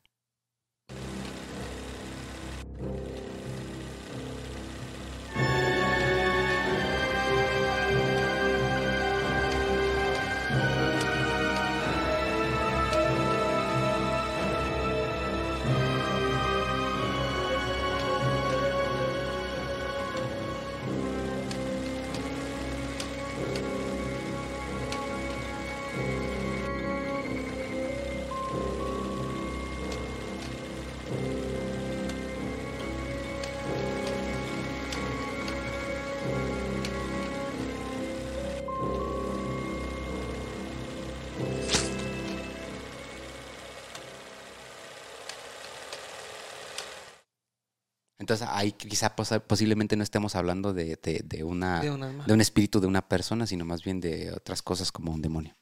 Entonces 48.28 48.46
ahí 48.52 48.74
quizá 48.74 49.16
posiblemente 49.16 49.96
no 49.96 50.04
estemos 50.04 50.36
hablando 50.36 50.74
de, 50.74 50.98
de- 51.02 51.22
de 51.24 51.44
una, 51.46 51.80
de 51.80 51.90
un 51.92 52.04
alma. 52.04 52.26
de 52.26 52.34
un 52.34 52.42
espíritu 52.42 52.82
de 52.82 52.88
una 52.88 53.08
persona, 53.08 53.48
sino 53.48 53.64
más 53.64 53.84
bien 53.86 54.02
de 54.02 54.34
otras 54.34 54.62
cosas 54.62 54.92
como 54.92 55.14
un 55.14 55.22
demonio. 55.22 55.56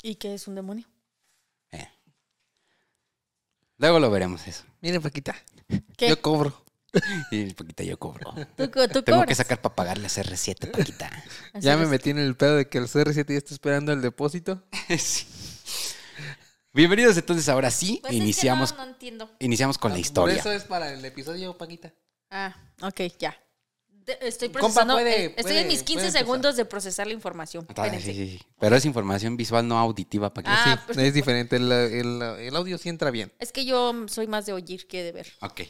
¿Y 0.00 0.14
qué 0.14 0.32
es 0.32 0.46
un 0.46 0.54
demonio? 0.54 0.86
Eh. 1.72 1.88
Luego 3.78 3.98
lo 3.98 4.12
veremos 4.12 4.46
eso. 4.46 4.62
Miren, 4.80 5.02
Paquita. 5.02 5.34
¿Qué? 5.96 6.08
Yo 6.08 6.22
cobro. 6.22 6.64
Y 7.32 7.52
Paquita 7.52 7.82
yo 7.82 7.98
cobro. 7.98 8.32
¿Tú, 8.56 8.70
co- 8.70 8.86
tú 8.88 9.02
Tengo 9.02 9.26
que 9.26 9.34
sacar 9.34 9.60
para 9.60 9.74
pagarle 9.74 10.06
a 10.06 10.08
CR7, 10.10 10.70
Paquita. 10.70 11.10
Ya 11.54 11.76
me 11.76 11.86
metí 11.86 12.10
en 12.10 12.18
el 12.18 12.36
pedo 12.36 12.54
de 12.56 12.68
que 12.68 12.78
el 12.78 12.84
CR7 12.86 13.26
ya 13.28 13.38
está 13.38 13.52
esperando 13.54 13.92
el 13.92 14.00
depósito. 14.02 14.62
Sí. 14.98 15.26
Bienvenidos 16.72 17.16
entonces 17.16 17.48
ahora 17.48 17.70
sí, 17.70 17.98
Pues 18.02 18.12
es 18.12 18.18
que 18.18 18.22
iniciamos, 18.24 18.72
no, 18.76 18.84
no 18.84 18.92
entiendo. 18.92 19.30
iniciamos 19.40 19.78
con 19.78 19.90
la 19.90 19.94
Por 19.96 20.00
historia. 20.00 20.36
eso 20.36 20.52
es 20.52 20.64
para 20.64 20.92
el 20.92 21.04
episodio, 21.04 21.56
Paquita. 21.56 21.92
Ah, 22.30 22.54
ok, 22.82 23.00
ya. 23.18 23.34
De- 24.04 24.18
estoy 24.22 24.48
Compa, 24.48 24.60
procesando. 24.60 24.94
puede- 24.94 25.10
eh, 25.10 25.26
estoy 25.30 25.42
puede- 25.44 25.60
en 25.62 25.68
mis 25.68 25.78
puede 25.78 25.84
15 25.86 26.06
empezar. 26.06 26.20
segundos 26.22 26.56
de 26.56 26.64
procesar 26.66 27.06
la 27.06 27.14
información. 27.14 27.66
Ah, 27.70 27.72
Espérense. 27.86 28.12
sí, 28.12 28.14
sí, 28.30 28.38
sí. 28.38 28.44
Pero 28.60 28.76
es 28.76 28.84
información 28.84 29.36
visual, 29.36 29.66
no 29.66 29.78
auditiva, 29.78 30.32
Paquita. 30.32 30.62
Ah, 30.62 30.76
sí, 30.76 30.82
pues- 30.86 30.98
es 30.98 31.14
diferente. 31.14 31.56
El, 31.56 31.72
el- 31.72 32.22
el 32.22 32.56
audio 32.56 32.76
sí 32.78 32.88
entra 32.90 33.10
bien. 33.10 33.32
Es 33.38 33.50
que 33.50 33.64
yo 33.64 33.94
soy 34.08 34.26
más 34.26 34.44
de 34.46 34.52
oír 34.52 34.86
que 34.86 35.02
de 35.02 35.12
ver. 35.12 35.32
Ok. 35.40 35.62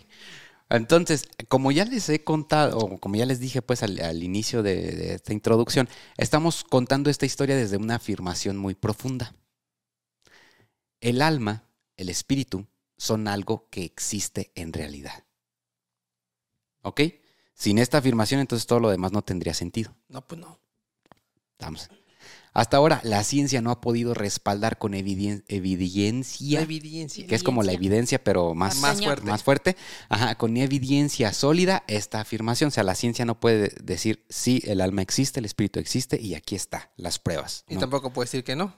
Entonces, 0.70 1.26
como 1.48 1.72
ya 1.72 1.84
les 1.84 2.08
he 2.10 2.22
contado, 2.24 2.76
o 2.76 2.98
como 2.98 3.14
ya 3.16 3.24
les 3.24 3.40
dije 3.40 3.62
pues 3.62 3.82
al, 3.82 3.98
al 4.00 4.22
inicio 4.22 4.62
de, 4.62 4.74
de 4.94 5.14
esta 5.14 5.32
introducción, 5.32 5.88
estamos 6.18 6.62
contando 6.64 7.08
esta 7.08 7.24
historia 7.24 7.56
desde 7.56 7.76
una 7.78 7.94
afirmación 7.94 8.56
muy 8.58 8.74
profunda. 8.74 9.32
El 11.00 11.22
alma, 11.22 11.64
el 11.96 12.08
espíritu, 12.08 12.66
son 12.96 13.28
algo 13.28 13.68
que 13.70 13.84
existe 13.84 14.50
en 14.54 14.72
realidad. 14.72 15.24
¿Ok? 16.82 17.00
Sin 17.54 17.78
esta 17.78 17.98
afirmación, 17.98 18.40
entonces 18.40 18.66
todo 18.66 18.80
lo 18.80 18.90
demás 18.90 19.12
no 19.12 19.22
tendría 19.22 19.54
sentido. 19.54 19.94
No, 20.08 20.26
pues 20.26 20.40
no. 20.40 20.58
Vamos. 21.58 21.88
Hasta 22.54 22.76
ahora, 22.76 23.00
la 23.04 23.22
ciencia 23.24 23.60
no 23.60 23.70
ha 23.70 23.80
podido 23.80 24.14
respaldar 24.14 24.78
con 24.78 24.94
eviden- 24.94 25.44
evidencia 25.48 26.60
evidencia. 26.60 27.26
que 27.26 27.34
es 27.34 27.42
como 27.44 27.62
la 27.62 27.72
evidencia, 27.72 28.22
pero 28.24 28.54
más, 28.54 28.78
Más 28.78 29.00
fuerte. 29.02 29.26
más 29.26 29.42
fuerte, 29.44 29.76
ajá, 30.08 30.36
con 30.36 30.56
evidencia 30.56 31.32
sólida 31.32 31.84
esta 31.86 32.20
afirmación. 32.20 32.68
O 32.68 32.70
sea, 32.70 32.82
la 32.84 32.94
ciencia 32.96 33.24
no 33.24 33.38
puede 33.38 33.72
decir, 33.82 34.24
sí, 34.28 34.60
el 34.64 34.80
alma 34.80 35.02
existe, 35.02 35.38
el 35.40 35.46
espíritu 35.46 35.78
existe 35.78 36.20
y 36.20 36.34
aquí 36.34 36.56
está, 36.56 36.90
las 36.96 37.18
pruebas. 37.18 37.64
Y 37.68 37.76
tampoco 37.76 38.12
puede 38.12 38.26
decir 38.26 38.42
que 38.44 38.56
no. 38.56 38.74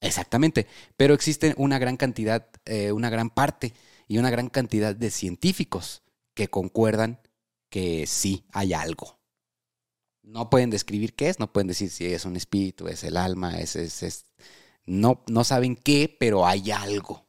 Exactamente, 0.00 0.66
pero 0.96 1.12
existe 1.14 1.54
una 1.58 1.78
gran 1.78 1.96
cantidad, 1.96 2.48
eh, 2.64 2.92
una 2.92 3.10
gran 3.10 3.28
parte 3.30 3.74
y 4.08 4.18
una 4.18 4.30
gran 4.30 4.48
cantidad 4.48 4.94
de 4.96 5.10
científicos 5.10 6.02
que 6.34 6.48
concuerdan 6.48 7.20
que 7.68 8.06
sí 8.06 8.44
hay 8.52 8.72
algo. 8.72 9.18
No 10.22 10.48
pueden 10.50 10.70
describir 10.70 11.14
qué 11.14 11.28
es, 11.28 11.38
no 11.38 11.52
pueden 11.52 11.66
decir 11.68 11.90
si 11.90 12.06
es 12.06 12.24
un 12.24 12.36
espíritu, 12.36 12.88
es 12.88 13.04
el 13.04 13.16
alma, 13.18 13.58
es, 13.60 13.76
es, 13.76 14.02
es- 14.02 14.24
No, 14.86 15.22
no 15.28 15.44
saben 15.44 15.76
qué, 15.76 16.14
pero 16.18 16.46
hay 16.46 16.70
algo. 16.70 17.26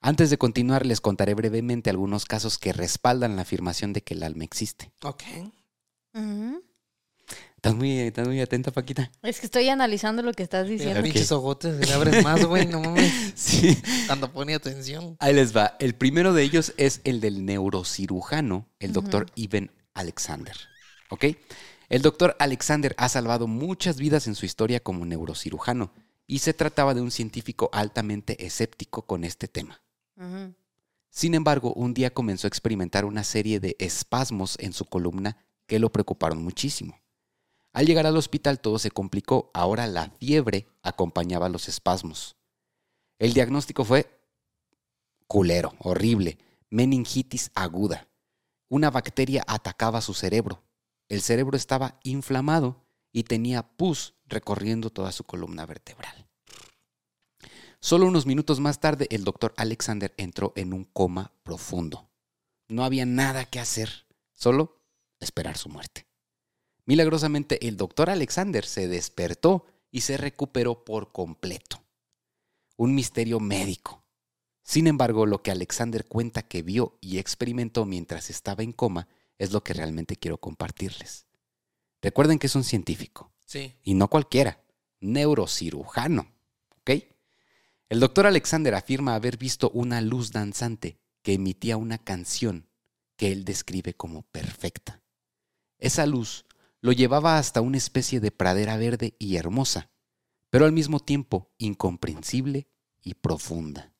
Antes 0.00 0.30
de 0.30 0.38
continuar, 0.38 0.86
les 0.86 1.02
contaré 1.02 1.34
brevemente 1.34 1.90
algunos 1.90 2.24
casos 2.24 2.56
que 2.56 2.72
respaldan 2.72 3.36
la 3.36 3.42
afirmación 3.42 3.92
de 3.92 4.02
que 4.02 4.14
el 4.14 4.22
alma 4.22 4.44
existe. 4.44 4.90
Ok. 5.02 5.22
¿Estás 7.56 7.74
muy, 7.74 7.98
estás 7.98 8.28
muy 8.28 8.40
atenta, 8.40 8.70
Paquita? 8.70 9.10
Es 9.22 9.40
que 9.40 9.46
estoy 9.46 9.68
analizando 9.68 10.22
lo 10.22 10.32
que 10.32 10.42
estás 10.42 10.68
diciendo. 10.68 11.02
Pinches 11.02 11.32
ojotes, 11.32 11.86
le 11.86 11.92
abres 11.92 12.22
más, 12.22 12.44
güey, 12.44 12.66
no 12.66 12.80
mames. 12.80 13.12
Sí. 13.34 13.76
Cuando 14.06 14.32
pone 14.32 14.54
atención. 14.54 15.16
Ahí 15.18 15.34
les 15.34 15.56
va. 15.56 15.76
El 15.80 15.94
primero 15.94 16.32
de 16.32 16.42
ellos 16.42 16.74
es 16.76 17.00
el 17.04 17.20
del 17.20 17.44
neurocirujano, 17.44 18.68
el 18.78 18.92
doctor 18.92 19.26
Ivan 19.34 19.72
Alexander. 19.94 20.56
¿Ok? 21.10 21.24
El 21.88 22.02
doctor 22.02 22.36
Alexander 22.38 22.94
ha 22.98 23.08
salvado 23.08 23.46
muchas 23.46 23.96
vidas 23.98 24.26
en 24.26 24.34
su 24.34 24.46
historia 24.46 24.80
como 24.80 25.04
neurocirujano 25.04 25.92
y 26.26 26.40
se 26.40 26.54
trataba 26.54 26.94
de 26.94 27.00
un 27.00 27.10
científico 27.10 27.70
altamente 27.72 28.44
escéptico 28.44 29.02
con 29.06 29.24
este 29.24 29.48
tema. 29.48 29.80
Sin 31.10 31.34
embargo, 31.34 31.72
un 31.74 31.94
día 31.94 32.12
comenzó 32.12 32.46
a 32.46 32.48
experimentar 32.48 33.04
una 33.04 33.24
serie 33.24 33.60
de 33.60 33.76
espasmos 33.78 34.56
en 34.60 34.72
su 34.72 34.84
columna 34.84 35.36
que 35.66 35.78
lo 35.78 35.90
preocuparon 35.90 36.42
muchísimo. 36.42 37.00
Al 37.76 37.84
llegar 37.84 38.06
al 38.06 38.16
hospital 38.16 38.58
todo 38.58 38.78
se 38.78 38.90
complicó, 38.90 39.50
ahora 39.52 39.86
la 39.86 40.08
fiebre 40.08 40.66
acompañaba 40.82 41.50
los 41.50 41.68
espasmos. 41.68 42.34
El 43.18 43.34
diagnóstico 43.34 43.84
fue 43.84 44.18
culero, 45.26 45.74
horrible, 45.80 46.38
meningitis 46.70 47.50
aguda. 47.54 48.08
Una 48.70 48.90
bacteria 48.90 49.44
atacaba 49.46 50.00
su 50.00 50.14
cerebro. 50.14 50.62
El 51.10 51.20
cerebro 51.20 51.54
estaba 51.54 52.00
inflamado 52.02 52.82
y 53.12 53.24
tenía 53.24 53.62
pus 53.62 54.14
recorriendo 54.24 54.88
toda 54.88 55.12
su 55.12 55.24
columna 55.24 55.66
vertebral. 55.66 56.26
Solo 57.80 58.06
unos 58.06 58.24
minutos 58.24 58.58
más 58.58 58.80
tarde, 58.80 59.06
el 59.10 59.22
doctor 59.22 59.52
Alexander 59.58 60.14
entró 60.16 60.54
en 60.56 60.72
un 60.72 60.84
coma 60.84 61.34
profundo. 61.42 62.08
No 62.68 62.84
había 62.84 63.04
nada 63.04 63.44
que 63.44 63.60
hacer, 63.60 64.06
solo 64.32 64.80
esperar 65.20 65.58
su 65.58 65.68
muerte. 65.68 66.05
Milagrosamente, 66.86 67.66
el 67.66 67.76
doctor 67.76 68.10
Alexander 68.10 68.64
se 68.64 68.88
despertó 68.88 69.66
y 69.90 70.02
se 70.02 70.16
recuperó 70.16 70.84
por 70.84 71.12
completo. 71.12 71.82
Un 72.76 72.94
misterio 72.94 73.40
médico. 73.40 74.04
Sin 74.62 74.86
embargo, 74.86 75.26
lo 75.26 75.42
que 75.42 75.50
Alexander 75.50 76.06
cuenta 76.06 76.42
que 76.42 76.62
vio 76.62 76.98
y 77.00 77.18
experimentó 77.18 77.84
mientras 77.84 78.30
estaba 78.30 78.62
en 78.62 78.72
coma 78.72 79.08
es 79.38 79.52
lo 79.52 79.62
que 79.62 79.74
realmente 79.74 80.16
quiero 80.16 80.38
compartirles. 80.38 81.26
Recuerden 82.02 82.38
que 82.38 82.46
es 82.46 82.54
un 82.54 82.64
científico 82.64 83.32
Sí. 83.44 83.74
y 83.82 83.94
no 83.94 84.08
cualquiera, 84.08 84.60
neurocirujano. 85.00 86.32
¿Ok? 86.80 86.90
El 87.88 88.00
doctor 88.00 88.26
Alexander 88.26 88.74
afirma 88.74 89.14
haber 89.14 89.36
visto 89.36 89.70
una 89.70 90.00
luz 90.00 90.32
danzante 90.32 90.98
que 91.22 91.34
emitía 91.34 91.76
una 91.76 91.98
canción 91.98 92.68
que 93.16 93.32
él 93.32 93.44
describe 93.44 93.94
como 93.94 94.22
perfecta. 94.22 95.02
Esa 95.78 96.06
luz 96.06 96.45
lo 96.86 96.92
llevaba 96.92 97.36
hasta 97.36 97.62
una 97.62 97.78
especie 97.78 98.20
de 98.20 98.30
pradera 98.30 98.76
verde 98.76 99.16
y 99.18 99.34
hermosa, 99.34 99.90
pero 100.50 100.66
al 100.66 100.70
mismo 100.72 101.00
tiempo 101.00 101.50
incomprensible 101.58 102.68
y 103.02 103.14
profunda. 103.14 103.92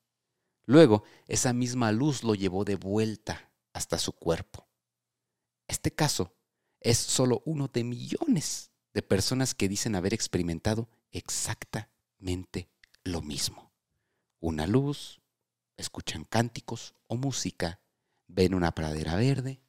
Luego, 0.65 1.03
esa 1.27 1.51
misma 1.51 1.91
luz 1.91 2.23
lo 2.23 2.33
llevó 2.33 2.63
de 2.63 2.75
vuelta 2.75 3.51
hasta 3.73 3.97
su 3.97 4.13
cuerpo. 4.13 4.69
Este 5.67 5.91
caso 5.91 6.33
es 6.79 6.97
solo 6.97 7.41
uno 7.43 7.67
de 7.67 7.83
millones 7.83 8.71
de 8.93 9.01
personas 9.01 9.53
que 9.53 9.67
dicen 9.67 9.93
haber 9.93 10.13
experimentado 10.13 10.87
exactamente 11.11 12.69
lo 13.03 13.21
mismo. 13.21 13.73
Una 14.39 14.65
luz, 14.65 15.19
escuchan 15.75 16.23
cánticos 16.23 16.95
o 17.07 17.17
música, 17.17 17.81
ven 18.27 18.53
una 18.53 18.71
pradera 18.71 19.17
verde 19.17 19.59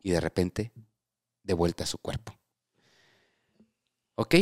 y 0.00 0.12
de 0.12 0.20
repente 0.20 0.70
de 1.42 1.54
vuelta 1.54 1.82
a 1.82 1.88
su 1.88 1.98
cuerpo. 1.98 2.38
¿Ok? 4.22 4.36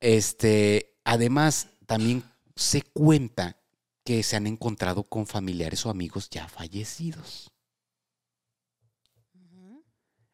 Este, 0.00 0.98
además, 1.04 1.68
también 1.84 2.24
se 2.54 2.80
cuenta 2.80 3.60
que 4.02 4.22
se 4.22 4.34
han 4.34 4.46
encontrado 4.46 5.04
con 5.04 5.26
familiares 5.26 5.84
o 5.84 5.90
amigos 5.90 6.30
ya 6.30 6.48
fallecidos. 6.48 7.52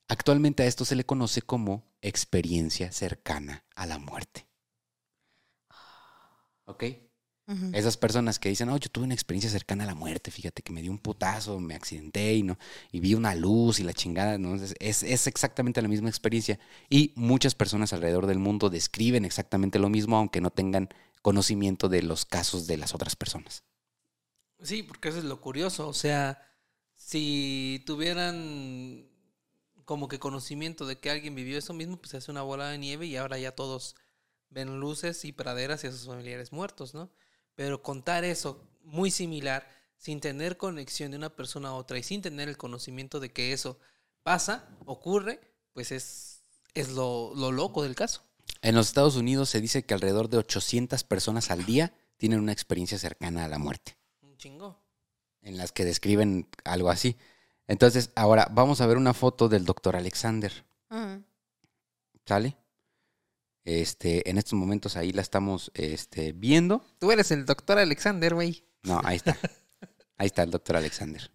Actualmente 0.06 0.62
a 0.62 0.66
esto 0.66 0.84
se 0.84 0.94
le 0.94 1.04
conoce 1.04 1.42
como 1.42 1.82
experiencia 2.00 2.92
cercana 2.92 3.64
a 3.74 3.86
la 3.86 3.98
muerte. 3.98 4.46
¿Ok? 6.66 6.84
Esas 7.72 7.96
personas 7.96 8.38
que 8.38 8.50
dicen, 8.50 8.68
oh, 8.68 8.76
yo 8.76 8.90
tuve 8.90 9.04
una 9.04 9.14
experiencia 9.14 9.50
cercana 9.50 9.84
a 9.84 9.86
la 9.86 9.94
muerte, 9.94 10.30
fíjate 10.30 10.62
que 10.62 10.72
me 10.72 10.82
dio 10.82 10.90
un 10.90 10.98
putazo, 10.98 11.58
me 11.58 11.74
accidenté 11.74 12.34
y, 12.34 12.42
no, 12.42 12.58
y 12.92 13.00
vi 13.00 13.14
una 13.14 13.34
luz 13.34 13.80
y 13.80 13.82
la 13.84 13.94
chingada, 13.94 14.36
¿no? 14.38 14.54
Es, 14.56 14.74
es- 14.78 15.02
es 15.02 15.26
exactamente 15.26 15.80
la 15.82 15.88
misma 15.88 16.08
experiencia. 16.10 16.58
Y 16.90 17.12
muchas 17.16 17.54
personas 17.54 17.92
alrededor 17.94 18.26
del 18.26 18.38
mundo 18.38 18.68
describen 18.70 19.24
exactamente 19.24 19.78
lo 19.78 19.88
mismo, 19.88 20.16
aunque 20.18 20.40
no 20.42 20.50
tengan 20.50 20.88
conocimiento 21.22 21.88
de 21.88 22.02
los 22.02 22.24
casos 22.26 22.66
de 22.66 22.76
las 22.76 22.94
otras 22.94 23.16
personas. 23.16 23.64
Sí, 24.62 24.82
porque 24.82 25.08
eso 25.08 25.18
es 25.18 25.24
lo 25.24 25.40
curioso. 25.40 25.88
O 25.88 25.92
sea, 25.94 26.40
si 26.94 27.82
tuvieran 27.86 29.08
como 29.84 30.08
que 30.08 30.18
conocimiento 30.18 30.86
de 30.86 30.98
que 31.00 31.10
alguien 31.10 31.34
vivió 31.34 31.58
eso 31.58 31.74
mismo, 31.74 31.96
pues 31.98 32.10
se 32.10 32.16
hace 32.18 32.30
una 32.30 32.42
bola 32.42 32.68
de 32.68 32.78
nieve 32.78 33.06
y 33.06 33.16
ahora 33.16 33.38
ya 33.38 33.52
todos 33.54 33.96
ven 34.50 34.80
luces 34.80 35.24
y 35.24 35.32
praderas 35.32 35.84
y 35.84 35.88
a 35.88 35.92
sus 35.92 36.06
familiares 36.06 36.52
muertos, 36.52 36.94
¿no? 36.94 37.10
Pero 37.54 37.82
contar 37.82 38.24
eso 38.24 38.62
muy 38.82 39.10
similar, 39.10 39.68
sin 39.96 40.20
tener 40.20 40.56
conexión 40.56 41.10
de 41.10 41.16
una 41.16 41.30
persona 41.30 41.68
a 41.68 41.74
otra 41.74 41.98
y 41.98 42.02
sin 42.02 42.22
tener 42.22 42.48
el 42.48 42.56
conocimiento 42.56 43.20
de 43.20 43.32
que 43.32 43.52
eso 43.52 43.78
pasa, 44.22 44.68
ocurre, 44.86 45.40
pues 45.72 45.92
es, 45.92 46.42
es 46.74 46.90
lo, 46.90 47.32
lo 47.34 47.52
loco 47.52 47.82
del 47.82 47.94
caso. 47.94 48.22
En 48.60 48.74
los 48.74 48.88
Estados 48.88 49.16
Unidos 49.16 49.50
se 49.50 49.60
dice 49.60 49.84
que 49.84 49.94
alrededor 49.94 50.28
de 50.28 50.38
800 50.38 51.04
personas 51.04 51.50
al 51.50 51.64
día 51.64 51.92
tienen 52.16 52.40
una 52.40 52.52
experiencia 52.52 52.98
cercana 52.98 53.44
a 53.44 53.48
la 53.48 53.58
muerte. 53.58 53.96
Un 54.22 54.36
chingo. 54.36 54.80
en 55.42 55.56
las 55.56 55.72
que 55.72 55.84
describen 55.84 56.48
algo 56.64 56.90
así. 56.90 57.16
Entonces, 57.66 58.10
ahora 58.14 58.48
vamos 58.50 58.80
a 58.80 58.86
ver 58.86 58.96
una 58.96 59.14
foto 59.14 59.48
del 59.48 59.64
doctor 59.64 59.96
Alexander. 59.96 60.52
¿sale? 62.26 62.56
Este, 63.64 64.28
en 64.28 64.38
estos 64.38 64.54
momentos 64.54 64.96
ahí 64.96 65.12
la 65.12 65.22
estamos 65.22 65.70
este, 65.74 66.32
viendo. 66.32 66.84
Tú 66.98 67.12
eres 67.12 67.30
el 67.30 67.44
doctor 67.46 67.78
Alexander, 67.78 68.34
güey. 68.34 68.64
No, 68.82 69.00
ahí 69.04 69.16
está. 69.16 69.36
Ahí 70.18 70.26
está 70.26 70.42
el 70.42 70.50
doctor 70.50 70.76
Alexander. 70.76 71.30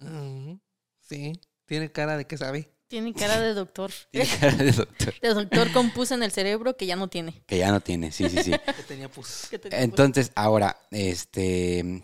Ujú. 0.00 0.60
Sí, 1.00 1.32
tiene 1.66 1.92
cara 1.92 2.16
de 2.16 2.26
que 2.26 2.36
sabe. 2.36 2.72
Tiene 2.88 3.14
cara 3.14 3.40
de 3.40 3.54
doctor. 3.54 3.92
Tiene 4.10 4.28
cara 4.40 4.56
de 4.56 4.72
doctor. 4.72 5.14
De 5.20 5.28
doctor 5.28 5.72
con 5.72 5.90
pus 5.92 6.10
en 6.10 6.24
el 6.24 6.32
cerebro 6.32 6.76
que 6.76 6.86
ya 6.86 6.96
no 6.96 7.06
tiene. 7.06 7.44
Que 7.46 7.58
ya 7.58 7.70
no 7.70 7.80
tiene, 7.80 8.10
sí, 8.10 8.28
sí, 8.28 8.42
sí. 8.42 8.50
Que 8.50 8.82
tenía 8.82 9.08
pus. 9.08 9.46
Que 9.48 9.60
tenía 9.60 9.78
pus. 9.78 9.84
Entonces, 9.84 10.32
ahora, 10.34 10.76
este, 10.90 12.02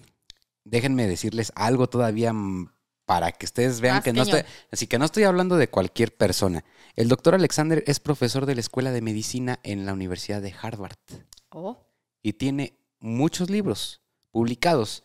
déjenme 0.63 1.09
decirles 1.09 1.53
algo 1.57 1.89
todavía 1.89 2.33
mm, 2.33 2.71
para 3.07 3.33
que 3.33 3.47
ustedes 3.47 3.81
vean 3.81 3.97
Más 3.97 4.05
que 4.05 4.13
no 4.13 4.23
estoy, 4.23 4.43
así 4.71 4.87
que 4.87 4.99
no 4.99 5.05
estoy 5.05 5.23
hablando 5.23 5.57
de 5.57 5.71
cualquier 5.71 6.15
persona. 6.15 6.65
El 6.97 7.09
doctor 7.09 7.35
Alexander 7.35 7.83
es 7.87 8.01
profesor 8.01 8.45
de 8.47 8.55
la 8.57 8.61
Escuela 8.61 8.91
de 8.91 9.01
Medicina 9.01 9.61
en 9.63 9.87
la 9.87 9.93
Universidad 9.93 10.43
de 10.43 10.55
Harvard. 10.61 10.99
Oh. 11.51 11.87
y 12.23 12.35
tiene 12.35 12.79
muchos 12.99 13.49
libros 13.49 14.03
publicados, 14.31 15.05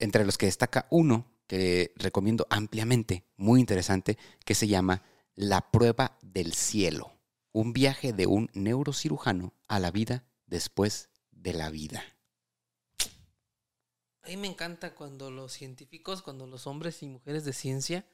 entre 0.00 0.24
los 0.24 0.38
que 0.38 0.46
destaca 0.46 0.86
uno 0.90 1.30
que 1.46 1.92
recomiendo 1.96 2.46
ampliamente, 2.50 3.24
muy 3.36 3.60
interesante, 3.60 4.18
que 4.44 4.54
se 4.54 4.66
llama 4.66 5.02
La 5.36 5.70
prueba 5.70 6.18
del 6.22 6.54
cielo, 6.54 7.12
un 7.52 7.72
viaje 7.72 8.12
de 8.12 8.26
un 8.26 8.50
neurocirujano 8.54 9.52
a 9.68 9.78
la 9.78 9.90
vida 9.90 10.24
después 10.46 11.10
de 11.30 11.52
la 11.52 11.70
vida. 11.70 12.02
A 14.22 14.28
mí 14.28 14.36
me 14.36 14.48
encanta 14.48 14.94
cuando 14.94 15.30
los 15.30 15.52
científicos, 15.52 16.22
cuando 16.22 16.46
los 16.46 16.66
hombres 16.66 17.02
y 17.02 17.06
mujeres 17.06 17.44
de 17.44 17.52
ciencia 17.52 18.04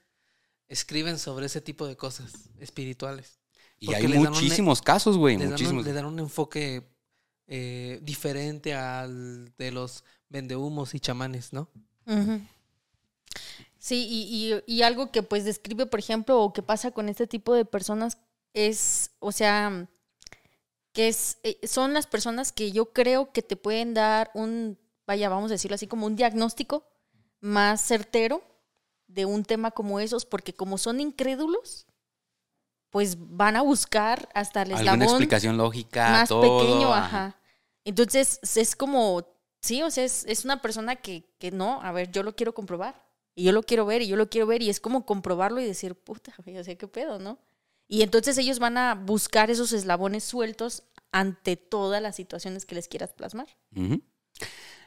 escriben 0.69 1.19
sobre 1.19 1.47
ese 1.47 1.61
tipo 1.61 1.87
de 1.87 1.97
cosas 1.97 2.33
espirituales. 2.61 3.39
Y 3.79 3.87
Porque 3.87 4.07
hay 4.07 4.13
un- 4.17 4.23
muchísimos 4.25 4.81
casos, 4.83 5.17
güey, 5.17 5.37
Le 5.37 5.49
le 5.49 5.93
dan 5.93 6.07
un 6.07 6.19
enfoque 6.19 6.83
eh, 7.49 8.01
diferente 8.03 8.75
al 8.75 9.53
de 9.57 9.71
los 9.71 10.03
vendehumos 10.29 10.95
y 10.95 11.01
chamanes, 11.01 11.53
¿no? 11.53 11.69
Ujú. 12.07 12.41
Sí, 13.79 14.07
y, 14.09 14.53
y- 14.67 14.79
y 14.79 14.83
algo 14.83 15.13
que 15.13 15.23
pues 15.23 15.45
describe, 15.45 15.87
por 15.87 16.01
ejemplo, 16.01 16.41
o 16.43 16.53
que 16.53 16.63
pasa 16.63 16.91
con 16.91 17.09
este 17.09 17.27
tipo 17.29 17.55
de 17.55 17.65
personas 17.65 18.19
es, 18.53 19.11
o 19.21 19.31
sea, 19.31 19.89
que 20.93 21.07
es, 21.09 21.39
eh, 21.45 21.59
son 21.69 21.93
las 21.95 22.07
personas 22.09 22.51
que 22.51 22.73
yo 22.73 22.93
creo 22.93 23.31
que 23.33 23.43
te 23.43 23.55
pueden 23.55 23.95
dar 23.95 24.31
un, 24.35 24.77
vaya, 25.07 25.29
vamos 25.29 25.51
a 25.51 25.55
decirlo 25.55 25.75
así, 25.75 25.87
como 25.87 26.07
un 26.07 26.17
diagnóstico 26.17 26.85
más 27.41 27.81
certero 27.81 28.43
de 29.07 29.25
un 29.25 29.45
tema 29.45 29.71
como 29.71 30.01
esos, 30.01 30.25
porque 30.27 30.55
como 30.55 30.79
son 30.79 31.01
incrédulos, 31.01 31.87
pues 32.91 33.17
van 33.19 33.57
a 33.57 33.63
buscar 33.63 34.29
hasta 34.35 34.63
el 34.63 34.73
Alguna 34.73 34.93
eslabón 34.93 35.03
explicación 35.03 35.57
lógica, 35.57 36.11
más 36.11 36.29
todo, 36.29 36.41
pequeño, 36.61 36.93
ajá. 36.93 37.39
Entonces, 37.85 38.41
es 38.57 38.75
como, 38.75 39.25
sí, 39.61 39.83
o 39.83 39.91
sea, 39.91 40.05
es, 40.05 40.25
es 40.27 40.45
una 40.45 40.61
persona 40.61 40.97
que, 40.97 41.25
que 41.39 41.51
no, 41.51 41.81
a 41.83 41.93
ver, 41.93 42.11
yo 42.11 42.23
lo 42.23 42.35
quiero 42.35 42.55
comprobar. 42.55 43.07
Y 43.39 43.45
yo 43.45 43.53
lo 43.53 43.63
quiero 43.63 43.85
ver, 43.85 44.01
y 44.01 44.07
yo 44.07 44.17
lo 44.17 44.31
quiero 44.31 44.47
ver, 44.47 44.63
y 44.63 44.71
es 44.71 44.81
como 44.81 45.05
comprobarlo 45.05 45.61
y 45.61 45.67
decir, 45.67 45.95
puta, 45.95 46.35
o 46.39 46.65
sea, 46.65 46.75
qué 46.75 46.89
pedo, 46.89 47.19
¿no? 47.19 47.39
Y 47.87 48.03
entonces 48.03 48.39
ellos 48.39 48.59
van 48.59 48.79
a 48.79 48.95
buscar 48.95 49.51
esos 49.51 49.73
eslabones 49.73 50.25
sueltos 50.25 50.85
ante 51.13 51.57
todas 51.57 52.03
las 52.03 52.17
situaciones 52.17 52.65
que 52.65 52.75
les 52.75 52.89
quieras 52.89 53.13
plasmar. 53.13 53.47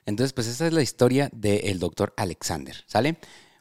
Entonces, 0.10 0.34
pues 0.34 0.48
esa 0.48 0.66
es 0.68 0.74
la 0.74 0.82
historia 0.82 1.30
del 1.32 1.78
doctor 1.78 2.14
Alexander, 2.18 2.76
¿sale? 2.88 3.18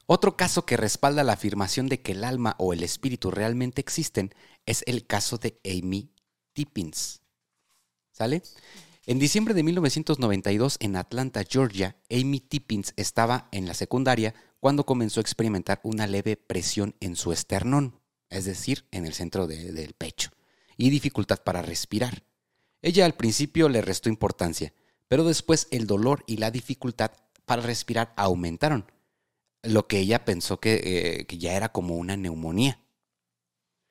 Otro 0.07 0.35
caso 0.35 0.65
que 0.65 0.77
respalda 0.77 1.23
la 1.23 1.33
afirmación 1.33 1.87
de 1.87 2.01
que 2.01 2.13
el 2.13 2.23
alma 2.23 2.55
o 2.57 2.73
el 2.73 2.81
espíritu 2.81 3.29
realmente 3.29 3.79
existen 3.79 4.33
es 4.65 4.83
el 4.87 5.05
caso 5.05 5.37
de 5.37 5.59
Amy 5.63 6.11
Tippins, 6.53 7.21
¿sale? 8.11 8.41
En 9.05 9.19
diciembre 9.19 9.53
de 9.53 9.61
1992, 9.61 10.77
en 10.79 10.95
Atlanta, 10.95 11.43
Georgia, 11.47 11.95
Amy 12.09 12.39
Tippins 12.39 12.93
estaba 12.95 13.47
en 13.51 13.67
la 13.67 13.75
secundaria 13.75 14.33
cuando 14.59 14.87
comenzó 14.87 15.19
a 15.19 15.21
experimentar 15.21 15.79
una 15.83 16.07
leve 16.07 16.35
presión 16.35 16.95
en 16.99 17.15
su 17.15 17.31
esternón, 17.31 18.01
es 18.29 18.45
decir, 18.45 18.85
en 18.91 19.05
el 19.05 19.13
centro 19.13 19.45
de- 19.45 19.71
del 19.71 19.93
pecho, 19.93 20.31
y 20.77 20.89
dificultad 20.89 21.43
para 21.43 21.61
respirar. 21.61 22.23
Ella 22.81 23.05
al 23.05 23.13
principio 23.15 23.69
le 23.69 23.81
restó 23.81 24.09
importancia, 24.09 24.73
pero 25.09 25.25
después 25.25 25.67
el 25.71 25.87
dolor 25.87 26.23
y 26.27 26.37
la 26.37 26.51
dificultad 26.51 27.11
para 27.45 27.63
respirar 27.63 28.13
aumentaron, 28.15 28.85
lo 29.63 29.87
que 29.87 29.99
ella 29.99 30.23
pensó 30.23 30.59
que, 30.59 30.79
eh, 30.83 31.25
que 31.25 31.37
ya 31.37 31.53
era 31.55 31.69
como 31.69 31.97
una 31.97 32.15
neumonía. 32.15 32.79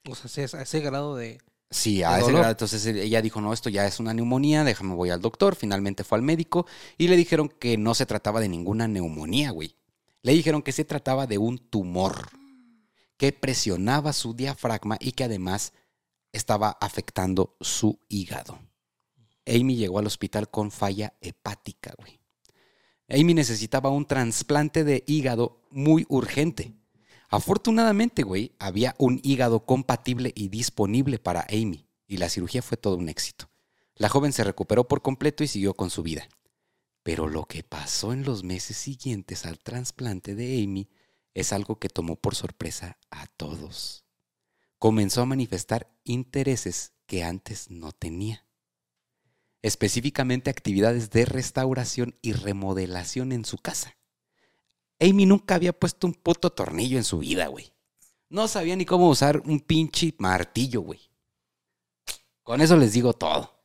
O 0.09 0.15
sea, 0.15 0.47
a 0.55 0.63
ese 0.63 0.81
grado 0.81 1.17
de... 1.17 1.39
Sí, 1.71 2.03
a 2.03 2.13
¿De 2.13 2.19
ese 2.19 2.23
dolor? 2.23 2.39
grado, 2.39 2.53
entonces 2.53 2.87
eh, 2.87 3.03
ella 3.03 3.21
dijo, 3.21 3.43
no, 3.43 3.53
esto 3.53 3.69
ya 3.69 3.85
es 3.87 4.01
una 4.01 4.15
neumonía, 4.15 4.65
déjame 4.65 4.95
voy 4.95 5.11
al 5.11 5.21
doctor. 5.21 5.57
Finalmente 5.57 6.05
fue 6.05 6.17
al 6.17 6.23
médico 6.23 6.67
y 6.97 7.09
le 7.09 7.17
dijeron 7.17 7.49
que 7.49 7.77
no 7.77 7.95
se 7.95 8.07
trataba 8.07 8.41
de 8.41 8.49
ninguna 8.49 8.89
neumonía, 8.89 9.51
güey. 9.51 9.75
Le 10.23 10.33
dijeron 10.33 10.63
que 10.63 10.73
se 10.73 10.85
trataba 10.85 11.27
de 11.27 11.37
un 11.37 11.59
tumor 11.59 12.29
que 13.19 13.33
presionaba 13.33 14.13
su 14.13 14.35
diafragma 14.35 14.97
y 15.01 15.13
que 15.13 15.25
además 15.25 15.73
estaba 16.33 16.79
afectando 16.81 17.57
su 17.61 17.99
hígado. 18.09 18.61
Amy 19.49 19.77
llegó 19.77 19.99
al 19.99 20.07
hospital 20.07 20.51
con 20.51 20.71
falla 20.71 21.15
hepática, 21.21 21.95
güey. 21.99 22.21
Amy 23.09 23.35
necesitaba 23.35 23.91
un 23.91 24.07
trasplante 24.07 24.85
de 24.85 25.03
hígado 25.07 25.63
muy 25.71 26.05
urgente. 26.09 26.75
Afortunadamente, 27.31 28.23
güey, 28.23 28.53
había 28.59 28.95
un 28.99 29.21
hígado 29.23 29.65
compatible 29.65 30.33
y 30.35 30.49
disponible 30.49 31.19
para 31.19 31.47
Amy, 31.51 31.89
y 32.07 32.19
la 32.19 32.29
cirugía 32.29 32.63
fue 32.63 32.77
todo 32.77 32.97
un 32.97 33.09
éxito. 33.09 33.49
La 33.95 34.09
joven 34.09 34.33
se 34.33 34.45
recuperó 34.45 34.87
por 34.87 35.03
completo 35.03 35.43
y 35.43 35.49
siguió 35.49 35.75
con 35.75 35.91
su 35.91 36.03
vida. 36.03 36.29
Pero 37.03 37.29
lo 37.29 37.45
que 37.45 37.63
pasó 37.63 38.13
en 38.13 38.25
los 38.25 38.45
meses 38.45 38.77
siguientes 38.77 39.47
al 39.47 39.59
trasplante 39.59 40.35
de 40.35 40.63
Amy 40.63 40.89
es 41.35 41.53
algo 41.53 41.79
que 41.79 41.89
tomó 41.89 42.17
por 42.17 42.35
sorpresa 42.35 42.99
a 43.11 43.27
todos. 43.27 44.05
Comenzó 44.79 45.23
a 45.23 45.27
manifestar 45.27 45.91
intereses 46.05 46.93
que 47.07 47.25
antes 47.25 47.71
no 47.71 47.93
tenía. 47.93 48.48
Específicamente 49.63 50.51
actividades 50.51 51.11
de 51.11 51.25
restauración 51.25 52.15
y 52.23 52.33
remodelación 52.33 53.33
en 53.33 53.45
su 53.45 53.59
casa. 53.59 53.97
Amy 55.01 55.27
nunca 55.27 55.55
había 55.55 55.73
puesto 55.73 56.07
un 56.07 56.15
puto 56.15 56.51
tornillo 56.51 56.99
en 56.99 57.05
su 57.05 57.19
vida, 57.19 57.47
güey. 57.47 57.73
No 58.31 58.47
sabía 58.49 58.77
ni 58.77 58.85
cómo 58.85 59.09
usar 59.09 59.41
un 59.41 59.61
pinche 59.61 60.15
martillo, 60.19 60.83
güey. 60.83 61.01
Con 62.43 62.61
eso 62.61 62.77
les 62.77 62.93
digo 62.93 63.13
todo. 63.13 63.63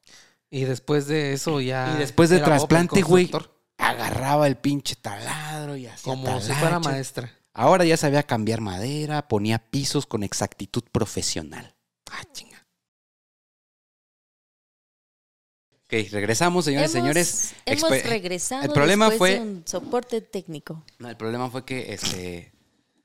Y 0.49 0.65
después 0.65 1.07
de 1.07 1.33
eso 1.33 1.59
ya... 1.61 1.93
Y 1.95 1.99
después 1.99 2.31
el 2.31 2.43
trasplante, 2.43 3.01
güey, 3.01 3.29
agarraba 3.77 4.47
el 4.47 4.57
pinche 4.57 4.95
taladro 4.95 5.75
y 5.75 5.87
hacía 5.87 6.03
Como 6.03 6.39
si 6.39 6.53
fuera 6.53 6.79
maestra. 6.79 7.31
Ahora 7.53 7.85
ya 7.85 7.97
sabía 7.97 8.23
cambiar 8.23 8.61
madera, 8.61 9.27
ponía 9.27 9.59
pisos 9.59 10.05
con 10.05 10.23
exactitud 10.23 10.83
profesional. 10.91 11.75
Ah, 12.11 12.23
chinga. 12.31 12.52
Ok, 16.01 16.11
regresamos, 16.11 16.65
señores 16.65 16.93
y 16.93 16.97
Hemos- 16.97 17.03
señores. 17.03 17.53
Hemos 17.65 17.89
regresado 18.03 18.63
el 18.63 18.71
problema 18.71 19.11
fue- 19.11 19.35
de 19.35 19.39
un 19.41 19.63
soporte 19.65 20.21
técnico. 20.21 20.83
No, 20.99 21.09
el 21.09 21.17
problema 21.17 21.49
fue 21.49 21.65
que 21.65 21.93
este, 21.93 22.51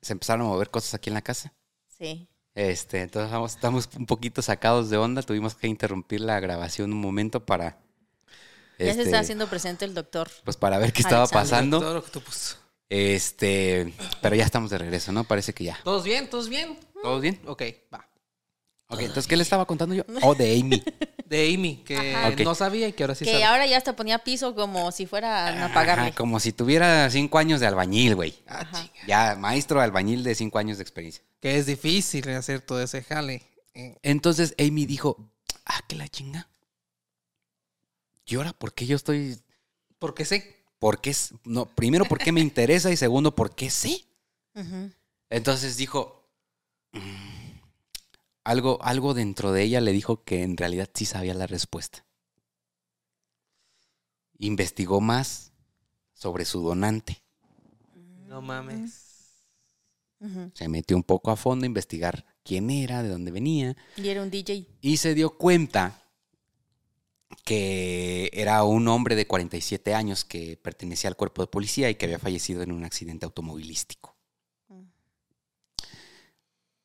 se 0.01 0.13
empezaron 0.13 0.47
a 0.47 0.49
mover 0.51 0.71
cosas 0.71 0.95
aquí 0.95 1.11
en 1.11 1.15
la 1.15 1.23
casa. 1.23 1.53
Sí. 1.99 2.29
Este, 2.55 3.03
entonces 3.03 3.31
vamos- 3.31 3.55
estamos 3.55 3.89
un 3.97 4.07
poquito 4.07 4.43
sacados 4.43 4.91
de 4.91 4.97
onda. 4.97 5.23
Tuvimos 5.23 5.55
que 5.55 5.67
interrumpir 5.69 6.21
la 6.21 6.41
grabación 6.41 6.93
un 6.93 7.01
momento 7.01 7.45
para. 7.45 7.79
Ya 8.79 8.87
se 8.87 8.91
este, 8.91 9.03
está 9.05 9.19
haciendo 9.21 9.49
presente 9.49 9.85
el 9.85 9.95
doctor. 9.95 10.31
Pues 10.45 10.57
para 10.57 10.79
ver 10.79 10.93
qué 10.93 11.03
estaba 11.03 11.23
Alexander. 11.25 11.81
pasando. 11.81 11.99
Octopus. 11.99 12.59
Este, 12.89 13.93
pero 14.23 14.35
ya 14.35 14.45
estamos 14.45 14.71
de 14.71 14.79
regreso, 14.79 15.13
¿no? 15.13 15.25
Parece 15.25 15.53
que 15.53 15.65
ya. 15.65 15.79
¿Todos 15.85 16.05
bien? 16.05 16.31
¿Todos 16.31 16.49
bien? 16.49 16.79
¿Todo 17.03 17.21
bien? 17.21 17.41
Ok, 17.47 17.63
va. 17.93 18.08
Ok, 18.91 19.01
entonces, 19.01 19.27
¿qué 19.27 19.37
le 19.37 19.43
estaba 19.43 19.67
contando 19.67 19.95
yo? 19.95 20.03
Oh, 20.23 20.35
de 20.35 20.59
Amy. 20.59 20.83
De 21.27 21.55
Amy, 21.55 21.83
que 21.85 21.95
Ajá. 22.15 22.31
No 22.43 22.55
sabía 22.55 22.89
y 22.89 22.95
que 22.95 23.03
ahora 23.03 23.15
sí 23.15 23.27
que 23.27 23.33
sabe. 23.33 23.45
ahora 23.45 23.67
ya 23.67 23.77
hasta 23.77 23.95
ponía 23.95 24.19
piso 24.25 24.55
como 24.55 24.91
si 24.93 25.05
fuera 25.05 25.67
a 25.67 25.75
pagarle. 25.75 26.07
Ajá, 26.07 26.15
como 26.17 26.41
si 26.41 26.53
tuviera 26.55 27.11
cinco 27.11 27.37
años 27.37 27.61
de 27.61 27.67
albañil, 27.67 28.15
güey. 28.15 28.35
Ah. 28.47 28.65
Ya, 29.07 29.37
maestro 29.39 29.83
albañil 29.83 30.25
de 30.25 30.35
cinco 30.35 30.59
años 30.59 30.79
de 30.79 30.83
experiencia. 30.85 31.23
Que 31.41 31.59
es 31.59 31.67
difícil 31.67 32.27
hacer 32.31 32.63
todo 32.63 32.83
ese 32.83 33.03
jale. 33.03 33.43
Eh, 33.75 33.99
Entonces 34.03 34.55
Amy 34.59 34.87
dijo, 34.87 35.31
ah, 35.67 35.81
que 35.87 35.97
la 35.97 36.09
chinga. 36.09 36.49
¿Y 38.25 38.37
ahora 38.37 38.55
por 38.55 38.73
qué 38.73 38.87
yo 38.87 38.97
estoy 38.97 39.39
Porque 39.99 40.25
sé. 40.25 40.57
porque 40.79 41.11
es 41.11 41.35
no 41.45 41.67
primero 41.67 42.05
porque 42.07 42.33
me 42.33 42.41
interesa 42.41 42.91
y 42.91 42.97
segundo 42.97 43.35
porque 43.35 43.69
sé 43.69 44.05
entonces 45.31 45.77
dijo 45.77 46.29
"Mm", 46.93 47.01
algo 48.49 48.79
algo 48.83 49.15
dentro 49.15 49.53
de 49.53 49.63
ella 49.63 49.81
le 49.81 49.93
dijo 49.93 50.25
que 50.25 50.43
en 50.43 50.57
realidad 50.57 50.89
sí 50.95 51.05
sabía 51.05 51.35
la 51.35 51.47
respuesta 51.47 52.05
investigó 54.39 55.01
más 55.01 55.53
sobre 56.15 56.45
su 56.45 56.63
donante 56.63 57.23
No 58.27 58.41
mames. 58.41 59.05
Se 60.55 60.69
metió 60.69 60.97
un 60.97 61.05
poco 61.05 61.31
a 61.31 61.37
fondo 61.37 61.65
a 61.65 61.67
investigar 61.67 62.25
quién 62.43 62.71
era 62.71 63.03
de 63.05 63.09
dónde 63.09 63.31
venía 63.31 63.77
Y 63.97 64.09
era 64.09 64.23
un 64.23 64.31
DJ. 64.31 64.67
y 64.81 64.97
se 64.97 65.15
dio 65.15 65.37
cuenta 65.37 66.03
que 67.45 68.31
era 68.33 68.65
un 68.65 68.89
hombre 68.89 69.15
de 69.15 69.27
47 69.27 69.95
años 69.95 70.25
que 70.25 70.57
pertenecía 70.57 71.09
al 71.09 71.17
cuerpo 71.17 71.43
de 71.43 71.49
policía 71.49 71.89
y 71.89 71.95
que 71.95 72.07
había 72.07 72.19
fallecido 72.19 72.63
en 72.63 72.73
un 72.73 72.85
accidente 72.85 73.27
automovilístico. 73.27 74.18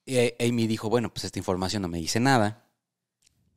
Amy 0.06 0.68
dijo, 0.68 0.90
bueno, 0.90 1.14
pues 1.14 1.24
esta 1.26 1.40
información 1.40 1.82
no 1.82 1.88
me 1.88 1.98
dice 1.98 2.20
nada. 2.20 2.70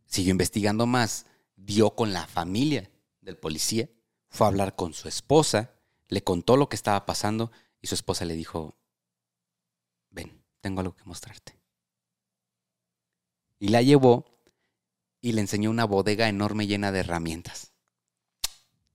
Siguió 0.06 0.30
investigando 0.30 0.86
más, 0.86 1.26
dio 1.56 1.94
con 1.94 2.12
la 2.12 2.26
familia 2.26 2.90
del 3.20 3.36
policía, 3.36 3.88
fue 4.28 4.46
a 4.46 4.48
hablar 4.48 4.76
con 4.76 4.94
su 4.94 5.08
esposa, 5.08 5.74
le 6.08 6.22
contó 6.22 6.56
lo 6.56 6.68
que 6.68 6.76
estaba 6.76 7.04
pasando 7.06 7.50
y 7.80 7.88
su 7.88 7.94
esposa 7.94 8.24
le 8.24 8.34
dijo, 8.34 8.78
ven, 10.10 10.42
tengo 10.60 10.80
algo 10.80 10.94
que 10.94 11.04
mostrarte. 11.04 11.58
Y 13.58 13.68
la 13.68 13.82
llevó 13.82 14.24
y 15.20 15.32
le 15.32 15.40
enseñó 15.40 15.70
una 15.70 15.84
bodega 15.84 16.28
enorme 16.28 16.66
llena 16.66 16.92
de 16.92 17.00
herramientas. 17.00 17.72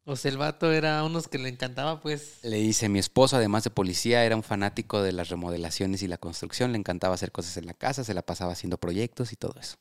O 0.03 0.15
sea, 0.15 0.31
el 0.31 0.37
vato 0.37 0.71
era 0.71 1.03
unos 1.03 1.27
que 1.27 1.37
le 1.37 1.49
encantaba, 1.49 2.01
pues. 2.01 2.39
Le 2.43 2.57
dice, 2.57 2.89
mi 2.89 2.99
esposo, 2.99 3.35
además 3.35 3.63
de 3.63 3.69
policía, 3.69 4.25
era 4.25 4.35
un 4.35 4.43
fanático 4.43 5.01
de 5.01 5.11
las 5.11 5.29
remodelaciones 5.29 6.01
y 6.01 6.07
la 6.07 6.17
construcción, 6.17 6.71
le 6.71 6.79
encantaba 6.79 7.13
hacer 7.13 7.31
cosas 7.31 7.57
en 7.57 7.67
la 7.67 7.73
casa, 7.73 8.03
se 8.03 8.13
la 8.13 8.23
pasaba 8.23 8.53
haciendo 8.53 8.77
proyectos 8.77 9.31
y 9.31 9.35
todo 9.35 9.55
eso. 9.59 9.77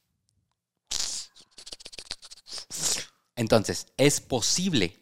Entonces, 3.36 3.86
es 3.96 4.20
posible 4.20 4.98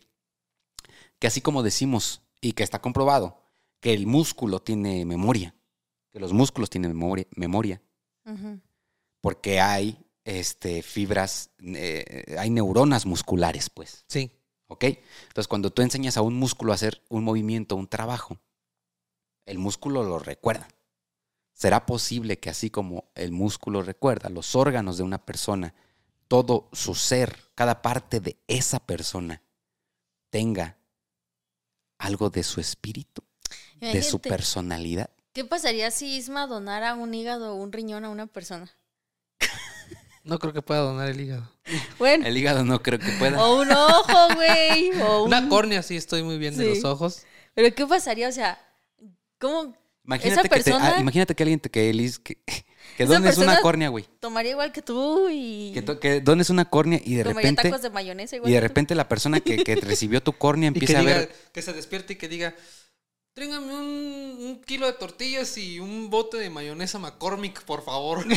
que 1.18 1.26
así 1.26 1.40
como 1.40 1.64
decimos 1.64 2.22
y 2.40 2.52
que 2.52 2.62
está 2.62 2.81
comprobado, 2.81 3.42
que 3.81 3.92
el 3.92 4.07
músculo 4.07 4.61
tiene 4.61 5.04
memoria, 5.04 5.54
que 6.12 6.20
los 6.20 6.33
músculos 6.33 6.70
tienen 6.70 6.92
memoria, 6.92 7.26
memoria 7.35 7.83
porque 9.20 9.61
hay 9.61 9.98
este, 10.24 10.83
fibras, 10.83 11.50
eh, 11.62 12.37
hay 12.38 12.50
neuronas 12.50 13.07
musculares, 13.07 13.70
pues. 13.70 14.04
Sí. 14.09 14.31
¿Ok? 14.68 14.85
Entonces, 14.85 15.48
cuando 15.48 15.70
tú 15.70 15.83
enseñas 15.83 16.16
a 16.16 16.22
un 16.22 16.35
músculo 16.35 16.72
a 16.72 16.76
hacer 16.76 17.02
un 17.09 17.24
movimiento, 17.24 17.76
un 17.76 17.88
trabajo, 17.88 18.38
el 19.46 19.59
músculo 19.59 20.02
lo 20.02 20.18
recuerda. 20.18 20.68
¿Será 21.54 21.87
posible 21.87 22.38
que 22.38 22.50
así 22.50 22.70
como 22.70 23.11
el 23.14 23.33
músculo 23.33 23.83
recuerda 23.83 24.28
los 24.28 24.54
órganos 24.54 24.98
de 24.98 25.02
una 25.02 25.18
persona, 25.24 25.74
todo 26.28 26.68
su 26.72 26.94
ser, 26.94 27.37
cada 27.54 27.83
parte 27.83 28.20
de 28.20 28.37
esa 28.46 28.78
persona, 28.78 29.42
tenga 30.31 30.76
algo 31.96 32.31
de 32.31 32.44
su 32.44 32.61
espíritu, 32.61 33.24
de 33.81 34.02
su 34.02 34.20
personalidad? 34.20 35.11
¿Qué 35.33 35.44
pasaría 35.44 35.90
si 35.90 36.16
Isma 36.16 36.46
donara 36.46 36.94
un 36.94 37.14
hígado 37.14 37.54
o 37.54 37.57
un 37.57 37.72
riñón 37.72 38.04
a 38.04 38.11
una 38.11 38.26
persona? 38.26 38.70
No 40.28 40.38
creo 40.38 40.52
que 40.52 40.62
pueda 40.62 40.80
donar 40.80 41.08
el 41.08 41.20
hígado. 41.20 41.50
Bueno, 41.98 42.26
El 42.26 42.36
hígado 42.36 42.64
no 42.64 42.82
creo 42.82 42.98
que 42.98 43.10
pueda. 43.18 43.42
o 43.42 43.60
un 43.60 43.70
ojo, 43.72 44.34
güey. 44.34 44.90
O 45.00 45.22
un... 45.24 45.28
Una 45.28 45.48
córnea, 45.48 45.82
sí, 45.82 45.96
estoy 45.96 46.22
muy 46.22 46.38
bien 46.38 46.56
de 46.56 46.66
los 46.66 46.84
ojos. 46.84 47.22
Pero 47.54 47.74
¿qué 47.74 47.86
pasaría? 47.86 48.28
O 48.28 48.32
sea, 48.32 48.58
¿cómo 49.38 49.74
Imagínate, 50.04 50.40
esa 50.40 50.48
que, 50.48 50.62
te- 50.62 50.72
ah, 50.72 50.96
imagínate 51.00 51.34
que 51.34 51.42
alguien 51.42 51.60
te 51.60 51.70
que, 51.70 51.90
Elis, 51.90 52.18
que, 52.18 52.38
que 52.96 53.04
dones 53.04 53.36
una 53.38 53.60
córnea, 53.60 53.88
güey. 53.90 54.06
tomaría 54.20 54.52
igual 54.52 54.72
que 54.72 54.80
tú 54.80 55.28
y 55.30 55.72
Que, 55.74 55.82
to- 55.82 56.00
que 56.00 56.20
dones 56.22 56.48
una 56.50 56.64
córnea 56.64 56.98
y 57.04 57.14
de 57.14 57.24
tomaría 57.24 57.50
repente 57.50 57.68
tacos 57.68 57.82
de 57.82 57.90
mayonesa 57.90 58.36
igual 58.36 58.50
y 58.50 58.54
de 58.54 58.60
tú? 58.60 58.68
repente 58.68 58.94
la 58.94 59.06
persona 59.08 59.40
que, 59.40 59.58
que 59.64 59.76
recibió 59.82 60.22
tu 60.22 60.32
córnea 60.32 60.70
Y 60.70 60.72
que, 60.72 60.78
empieza 60.78 60.98
a 60.98 61.00
diga, 61.02 61.14
ver 61.18 61.32
que 61.52 61.60
se 61.62 61.72
despierte 61.74 62.14
y 62.14 62.16
que 62.16 62.28
diga, 62.28 62.54
tráigame 63.38 63.72
un, 63.72 64.37
un 64.40 64.61
kilo 64.64 64.87
de 64.87 64.94
tortillas 64.94 65.57
y 65.59 65.79
un 65.79 66.11
bote 66.11 66.38
de 66.38 66.51
mayonesa 66.51 66.98
McCormick, 66.98 67.62
por 67.62 67.85
favor. 67.85 68.27
que 68.29 68.35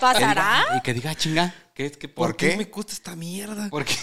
¿Pasará? 0.00 0.64
y 0.76 0.82
que 0.82 0.92
diga 0.92 1.10
"Ah, 1.10 1.14
chinga 1.14 1.54
¿qué, 1.72 1.92
qué, 1.92 2.08
¿por, 2.08 2.36
qué? 2.36 2.56
me 2.56 2.64
gusta 2.64 2.92
esta 2.92 3.14
mierda? 3.14 3.68
¿Por 3.70 3.84
qué? 3.84 3.94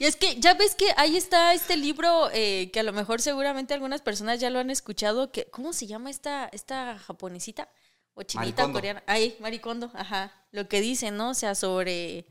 Y 0.00 0.06
es 0.06 0.16
que 0.16 0.40
ya 0.40 0.54
ves 0.54 0.74
que 0.74 0.92
ahí 0.96 1.16
está 1.16 1.54
este 1.54 1.76
libro 1.76 2.30
eh, 2.32 2.70
que 2.72 2.80
a 2.80 2.82
lo 2.82 2.92
mejor 2.92 3.20
seguramente 3.20 3.74
algunas 3.74 4.00
personas 4.00 4.40
ya 4.40 4.50
lo 4.50 4.58
han 4.58 4.70
escuchado. 4.70 5.30
Que, 5.30 5.44
¿Cómo 5.50 5.72
se 5.72 5.86
llama 5.86 6.10
esta, 6.10 6.48
esta 6.52 6.98
japonesita? 6.98 7.68
O 8.14 8.22
chinita 8.24 8.46
Maricondo. 8.62 8.78
coreana. 8.78 9.02
Ay, 9.06 9.36
Maricondo, 9.40 9.90
ajá. 9.94 10.32
Lo 10.50 10.68
que 10.68 10.80
dice, 10.80 11.10
¿no? 11.10 11.30
O 11.30 11.34
sea, 11.34 11.54
sobre 11.54 12.26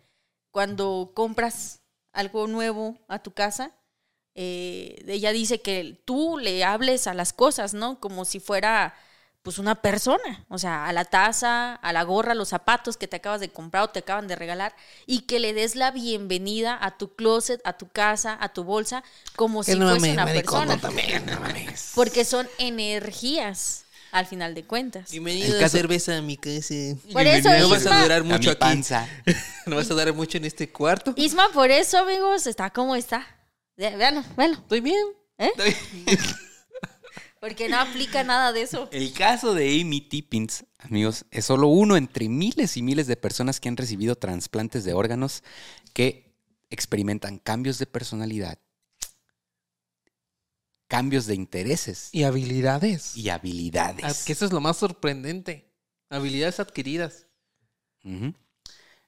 cuando 0.51 1.11
compras 1.15 1.83
algo 2.11 2.47
nuevo 2.47 2.97
a 3.07 3.19
tu 3.19 3.31
casa. 3.33 3.71
Eh, 4.41 5.03
ella 5.07 5.31
dice 5.33 5.59
que 5.59 5.99
tú 6.05 6.37
le 6.37 6.63
hables 6.63 7.07
a 7.07 7.13
las 7.13 7.33
cosas, 7.33 7.73
¿no? 7.73 7.99
Como 7.99 8.23
si 8.23 8.39
fuera 8.39 8.95
pues 9.41 9.57
una 9.57 9.75
persona, 9.75 10.45
o 10.49 10.57
sea, 10.57 10.85
a 10.85 10.93
la 10.93 11.03
taza, 11.05 11.73
a 11.75 11.91
la 11.93 12.03
gorra, 12.03 12.31
a 12.33 12.35
los 12.35 12.49
zapatos 12.49 12.95
que 12.97 13.07
te 13.07 13.17
acabas 13.17 13.39
de 13.41 13.49
comprar 13.49 13.83
o 13.83 13.89
te 13.89 13.99
acaban 13.99 14.27
de 14.27 14.35
regalar 14.35 14.73
y 15.05 15.21
que 15.21 15.39
le 15.39 15.53
des 15.53 15.75
la 15.75 15.91
bienvenida 15.91 16.77
a 16.79 16.97
tu 16.97 17.15
closet, 17.15 17.59
a 17.65 17.73
tu 17.73 17.89
casa, 17.89 18.37
a 18.39 18.49
tu 18.53 18.63
bolsa, 18.63 19.03
como 19.35 19.63
si 19.63 19.75
fuese 19.75 20.11
una 20.11 20.25
persona. 20.25 20.77
también, 20.79 21.25
no. 21.25 21.37
Porque 21.95 22.23
son 22.25 22.47
energías, 22.59 23.85
al 24.11 24.25
final 24.25 24.55
de 24.55 24.63
cuentas. 24.65 25.09
Bienvenido 25.11 25.55
a 25.57 25.59
caso- 25.61 25.77
cerveza 25.77 26.17
a 26.17 26.21
mi 26.21 26.35
casa. 26.37 26.73
Por 27.11 27.25
eso, 27.25 27.49
No 27.59 27.69
vas 27.69 27.85
a 27.85 28.01
durar 28.03 28.21
A 28.21 28.23
mucho 28.23 28.39
mi 28.39 28.47
aquí. 28.49 28.59
panza. 28.59 29.07
No 29.65 29.75
vas 29.75 29.85
a 29.89 29.93
durar 29.93 30.13
mucho 30.13 30.37
en 30.37 30.45
este 30.45 30.69
cuarto. 30.71 31.13
Isma, 31.15 31.49
por 31.53 31.69
eso, 31.71 31.97
amigos, 31.99 32.45
está 32.47 32.69
como 32.71 32.95
está. 32.95 33.25
Ve- 33.79 33.95
Véanlo, 33.95 34.23
véanlo. 34.35 34.57
Estoy 34.59 34.81
bien. 34.81 35.05
¿Eh? 35.37 35.49
Estoy 35.57 35.75
bien. 36.03 36.17
Porque 37.39 37.69
no 37.69 37.77
aplica 37.79 38.23
nada 38.25 38.51
de 38.51 38.61
eso. 38.63 38.89
El 38.91 39.13
caso 39.13 39.53
de 39.53 39.79
Amy 39.79 40.01
Tippins, 40.01 40.65
amigos, 40.79 41.25
es 41.31 41.45
solo 41.45 41.69
uno 41.69 41.95
entre 41.95 42.27
miles 42.27 42.75
y 42.75 42.81
miles 42.81 43.07
de 43.07 43.15
personas 43.15 43.61
que 43.61 43.69
han 43.69 43.77
recibido 43.77 44.15
trasplantes 44.17 44.83
de 44.83 44.91
órganos 44.93 45.43
que 45.93 46.35
experimentan 46.69 47.39
cambios 47.39 47.79
de 47.79 47.85
personalidad, 47.85 48.59
cambios 50.89 51.25
de 51.27 51.35
intereses 51.35 52.09
Y 52.11 52.23
habilidades. 52.23 53.15
y 53.15 53.29
habilidades. 53.29 54.03
Ah, 54.03 54.25
Que 54.25 54.33
eso 54.33 54.45
es 54.45 54.51
lo 54.51 54.59
más 54.59 54.75
sorprendente. 54.75 55.71
Habilidades 56.09 56.59
adquiridas. 56.59 57.27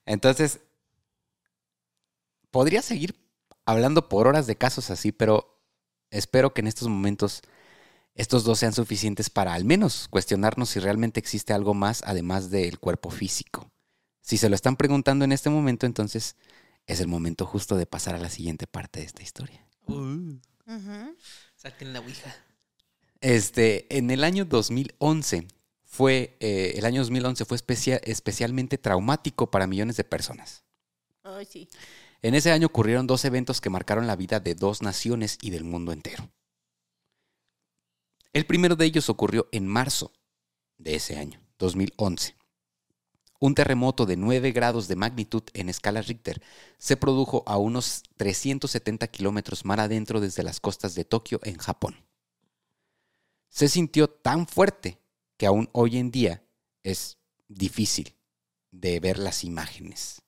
Entonces, 0.06 0.60
podría 2.50 2.80
seguir 2.80 3.14
hablando 3.64 4.08
por 4.08 4.26
horas 4.26 4.46
de 4.46 4.56
casos 4.56 4.90
así, 4.90 5.12
pero 5.12 5.60
espero 6.10 6.52
que 6.54 6.60
en 6.60 6.66
estos 6.66 6.88
momentos 6.88 7.42
estos 8.14 8.44
dos 8.44 8.58
sean 8.58 8.72
suficientes 8.74 9.30
para 9.30 9.54
al 9.54 9.64
menos 9.64 10.06
cuestionarnos 10.08 10.68
si 10.70 10.80
realmente 10.80 11.18
existe 11.18 11.52
algo 11.52 11.72
más 11.74 12.02
además 12.04 12.50
del 12.50 12.78
cuerpo 12.78 13.10
físico. 13.10 13.70
Si 14.20 14.36
se 14.36 14.48
lo 14.48 14.54
están 14.54 14.76
preguntando 14.76 15.24
en 15.24 15.32
este 15.32 15.50
momento, 15.50 15.86
entonces 15.86 16.36
es 16.86 17.00
el 17.00 17.08
momento 17.08 17.46
justo 17.46 17.76
de 17.76 17.86
pasar 17.86 18.14
a 18.14 18.18
la 18.18 18.28
siguiente 18.30 18.66
parte 18.66 19.00
de 19.00 19.06
esta 19.06 19.22
historia. 19.22 19.66
Uh, 19.86 20.36
saquen 21.56 21.92
la 21.92 22.00
ouija. 22.00 22.34
Este, 23.20 23.86
en 23.96 24.10
el 24.10 24.24
año 24.24 24.44
2011 24.44 25.46
fue, 25.84 26.36
eh, 26.40 26.74
el 26.76 26.84
año 26.84 27.00
2011 27.02 27.44
fue 27.44 27.56
especia- 27.56 28.00
especialmente 28.04 28.78
traumático 28.78 29.50
para 29.50 29.66
millones 29.66 29.96
de 29.96 30.04
personas. 30.04 30.64
Ay, 31.22 31.46
sí. 31.46 31.68
En 32.22 32.36
ese 32.36 32.52
año 32.52 32.68
ocurrieron 32.68 33.08
dos 33.08 33.24
eventos 33.24 33.60
que 33.60 33.70
marcaron 33.70 34.06
la 34.06 34.16
vida 34.16 34.38
de 34.38 34.54
dos 34.54 34.80
naciones 34.80 35.38
y 35.42 35.50
del 35.50 35.64
mundo 35.64 35.92
entero. 35.92 36.30
El 38.32 38.46
primero 38.46 38.76
de 38.76 38.86
ellos 38.86 39.10
ocurrió 39.10 39.48
en 39.52 39.66
marzo 39.66 40.12
de 40.78 40.94
ese 40.94 41.18
año, 41.18 41.40
2011. 41.58 42.36
Un 43.40 43.56
terremoto 43.56 44.06
de 44.06 44.16
9 44.16 44.52
grados 44.52 44.86
de 44.86 44.94
magnitud 44.94 45.42
en 45.52 45.68
escala 45.68 46.00
Richter 46.00 46.40
se 46.78 46.96
produjo 46.96 47.42
a 47.44 47.58
unos 47.58 48.04
370 48.16 49.08
kilómetros 49.08 49.64
mar 49.64 49.80
adentro 49.80 50.20
desde 50.20 50.44
las 50.44 50.60
costas 50.60 50.94
de 50.94 51.04
Tokio, 51.04 51.40
en 51.42 51.58
Japón. 51.58 51.96
Se 53.48 53.68
sintió 53.68 54.08
tan 54.08 54.46
fuerte 54.46 55.00
que 55.36 55.46
aún 55.46 55.68
hoy 55.72 55.98
en 55.98 56.12
día 56.12 56.44
es 56.84 57.18
difícil 57.48 58.14
de 58.70 59.00
ver 59.00 59.18
las 59.18 59.42
imágenes. 59.42 60.22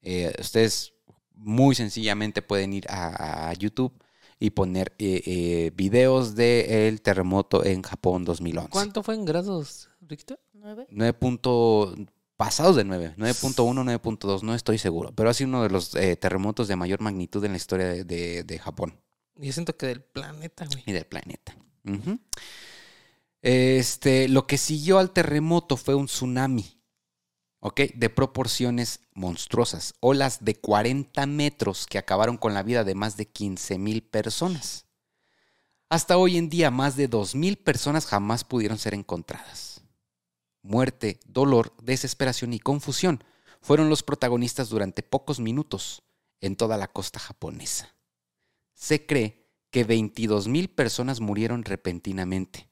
Eh, 0.00 0.34
ustedes 0.40 0.95
muy 1.36 1.74
sencillamente 1.74 2.42
pueden 2.42 2.72
ir 2.72 2.86
a, 2.90 3.48
a 3.48 3.52
YouTube 3.54 3.92
y 4.38 4.50
poner 4.50 4.94
eh, 4.98 5.22
eh, 5.24 5.72
videos 5.74 6.34
del 6.34 7.00
terremoto 7.00 7.64
en 7.64 7.82
Japón 7.82 8.24
2011. 8.24 8.70
¿Cuánto 8.70 9.02
fue 9.02 9.14
en 9.14 9.24
grados, 9.24 9.88
Richter? 10.00 10.38
¿Nueve? 10.52 10.86
9 10.90 11.12
punto- 11.14 11.94
pasados 12.36 12.76
de 12.76 12.84
9, 12.84 13.14
9.1, 13.16 13.98
9.2, 14.00 14.42
no 14.42 14.54
estoy 14.54 14.76
seguro, 14.76 15.10
pero 15.14 15.30
ha 15.30 15.34
sido 15.34 15.48
uno 15.48 15.62
de 15.62 15.70
los 15.70 15.94
eh, 15.94 16.16
terremotos 16.16 16.68
de 16.68 16.76
mayor 16.76 17.00
magnitud 17.00 17.42
en 17.44 17.52
la 17.52 17.56
historia 17.56 17.86
de, 17.86 18.04
de- 18.04 18.42
de 18.44 18.58
Japón 18.58 18.98
Yo 19.36 19.52
siento 19.52 19.74
que 19.76 19.86
del 19.86 20.02
planeta, 20.02 20.66
güey. 20.66 20.82
y 20.86 20.92
del 20.92 21.06
planeta. 21.06 21.56
Este, 23.42 24.28
lo 24.28 24.46
que 24.46 24.58
siguió 24.58 24.98
al 24.98 25.12
terremoto 25.12 25.76
fue 25.76 25.94
un 25.94 26.06
tsunami, 26.06 26.75
¿ok? 27.66 27.80
De 27.96 28.10
proporciones 28.10 29.00
monstruosas, 29.12 29.96
olas 29.98 30.44
de 30.44 30.54
40 30.54 31.26
metros 31.26 31.88
que 31.88 31.98
acabaron 31.98 32.36
con 32.36 32.54
la 32.54 32.62
vida 32.62 32.84
de 32.84 32.94
más 32.94 33.16
de 33.16 33.26
15 33.26 33.76
mil 33.78 34.04
personas. 34.04 34.86
Hasta 35.88 36.16
hoy 36.16 36.36
en 36.36 36.48
día, 36.48 36.70
más 36.70 36.94
de 36.94 37.08
2 37.08 37.34
mil 37.34 37.58
personas 37.58 38.06
jamás 38.06 38.44
pudieron 38.44 38.78
ser 38.78 38.94
encontradas. 38.94 39.80
Muerte, 40.62 41.18
dolor, 41.26 41.74
desesperación 41.82 42.52
y 42.52 42.60
confusión 42.60 43.24
fueron 43.60 43.88
los 43.88 44.04
protagonistas 44.04 44.68
durante 44.68 45.02
pocos 45.02 45.40
minutos 45.40 46.04
en 46.40 46.54
toda 46.54 46.76
la 46.76 46.86
costa 46.86 47.18
japonesa. 47.18 47.96
Se 48.74 49.06
cree 49.06 49.50
que 49.72 49.82
22 49.82 50.46
mil 50.46 50.70
personas 50.70 51.18
murieron 51.18 51.64
repentinamente. 51.64 52.70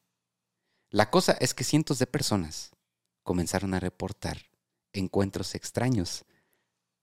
La 0.91 1.11
cosa 1.11 1.33
es 1.41 1.53
que 1.53 1.65
cientos 1.65 1.99
de 1.99 2.07
personas 2.07 2.71
comenzaron 3.25 3.75
a 3.75 3.81
reportar 3.81 4.54
encuentros 4.95 5.55
extraños 5.55 6.25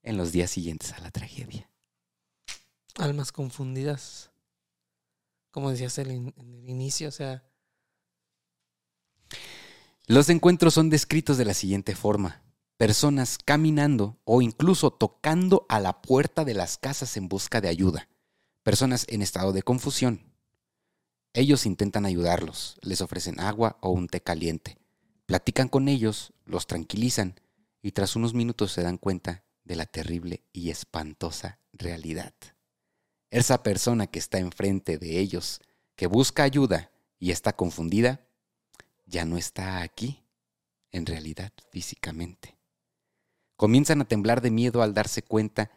en 0.02 0.16
los 0.16 0.32
días 0.32 0.50
siguientes 0.50 0.92
a 0.92 1.00
la 1.00 1.10
tragedia. 1.10 1.70
Almas 2.96 3.32
confundidas. 3.32 4.30
Como 5.50 5.70
decías 5.70 5.98
en 5.98 6.32
el 6.36 6.68
inicio, 6.68 7.08
o 7.08 7.12
sea, 7.12 7.44
Los 10.06 10.28
encuentros 10.28 10.74
son 10.74 10.90
descritos 10.90 11.38
de 11.38 11.44
la 11.44 11.54
siguiente 11.54 11.94
forma. 11.94 12.42
Personas 12.76 13.38
caminando 13.38 14.18
o 14.24 14.42
incluso 14.42 14.90
tocando 14.90 15.66
a 15.68 15.78
la 15.78 16.02
puerta 16.02 16.44
de 16.44 16.54
las 16.54 16.78
casas 16.78 17.16
en 17.16 17.28
busca 17.28 17.60
de 17.60 17.68
ayuda. 17.68 18.08
Personas 18.62 19.06
en 19.08 19.22
estado 19.22 19.52
de 19.52 19.62
confusión. 19.62 20.32
Ellos 21.34 21.64
intentan 21.64 22.04
ayudarlos, 22.04 22.78
les 22.82 23.00
ofrecen 23.00 23.40
agua 23.40 23.78
o 23.80 23.90
un 23.90 24.08
té 24.08 24.20
caliente. 24.20 24.78
Platican 25.26 25.68
con 25.68 25.88
ellos, 25.88 26.32
los 26.44 26.66
tranquilizan 26.66 27.36
y 27.82 27.92
tras 27.92 28.16
unos 28.16 28.32
minutos 28.32 28.72
se 28.72 28.82
dan 28.82 28.96
cuenta 28.96 29.44
de 29.64 29.76
la 29.76 29.86
terrible 29.86 30.44
y 30.52 30.70
espantosa 30.70 31.58
realidad. 31.72 32.32
Esa 33.30 33.62
persona 33.62 34.06
que 34.06 34.18
está 34.18 34.38
enfrente 34.38 34.98
de 34.98 35.18
ellos, 35.18 35.60
que 35.96 36.06
busca 36.06 36.44
ayuda 36.44 36.90
y 37.18 37.30
está 37.30 37.54
confundida, 37.54 38.26
ya 39.06 39.24
no 39.24 39.36
está 39.36 39.82
aquí, 39.82 40.22
en 40.90 41.06
realidad, 41.06 41.52
físicamente. 41.70 42.56
Comienzan 43.56 44.00
a 44.00 44.04
temblar 44.04 44.40
de 44.40 44.50
miedo 44.50 44.82
al 44.82 44.94
darse 44.94 45.22
cuenta 45.22 45.70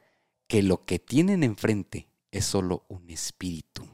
que 0.47 0.63
lo 0.63 0.85
que 0.85 0.99
tienen 0.99 1.43
enfrente 1.43 2.09
es 2.31 2.45
solo 2.45 2.85
un 2.87 3.09
espíritu. 3.09 3.87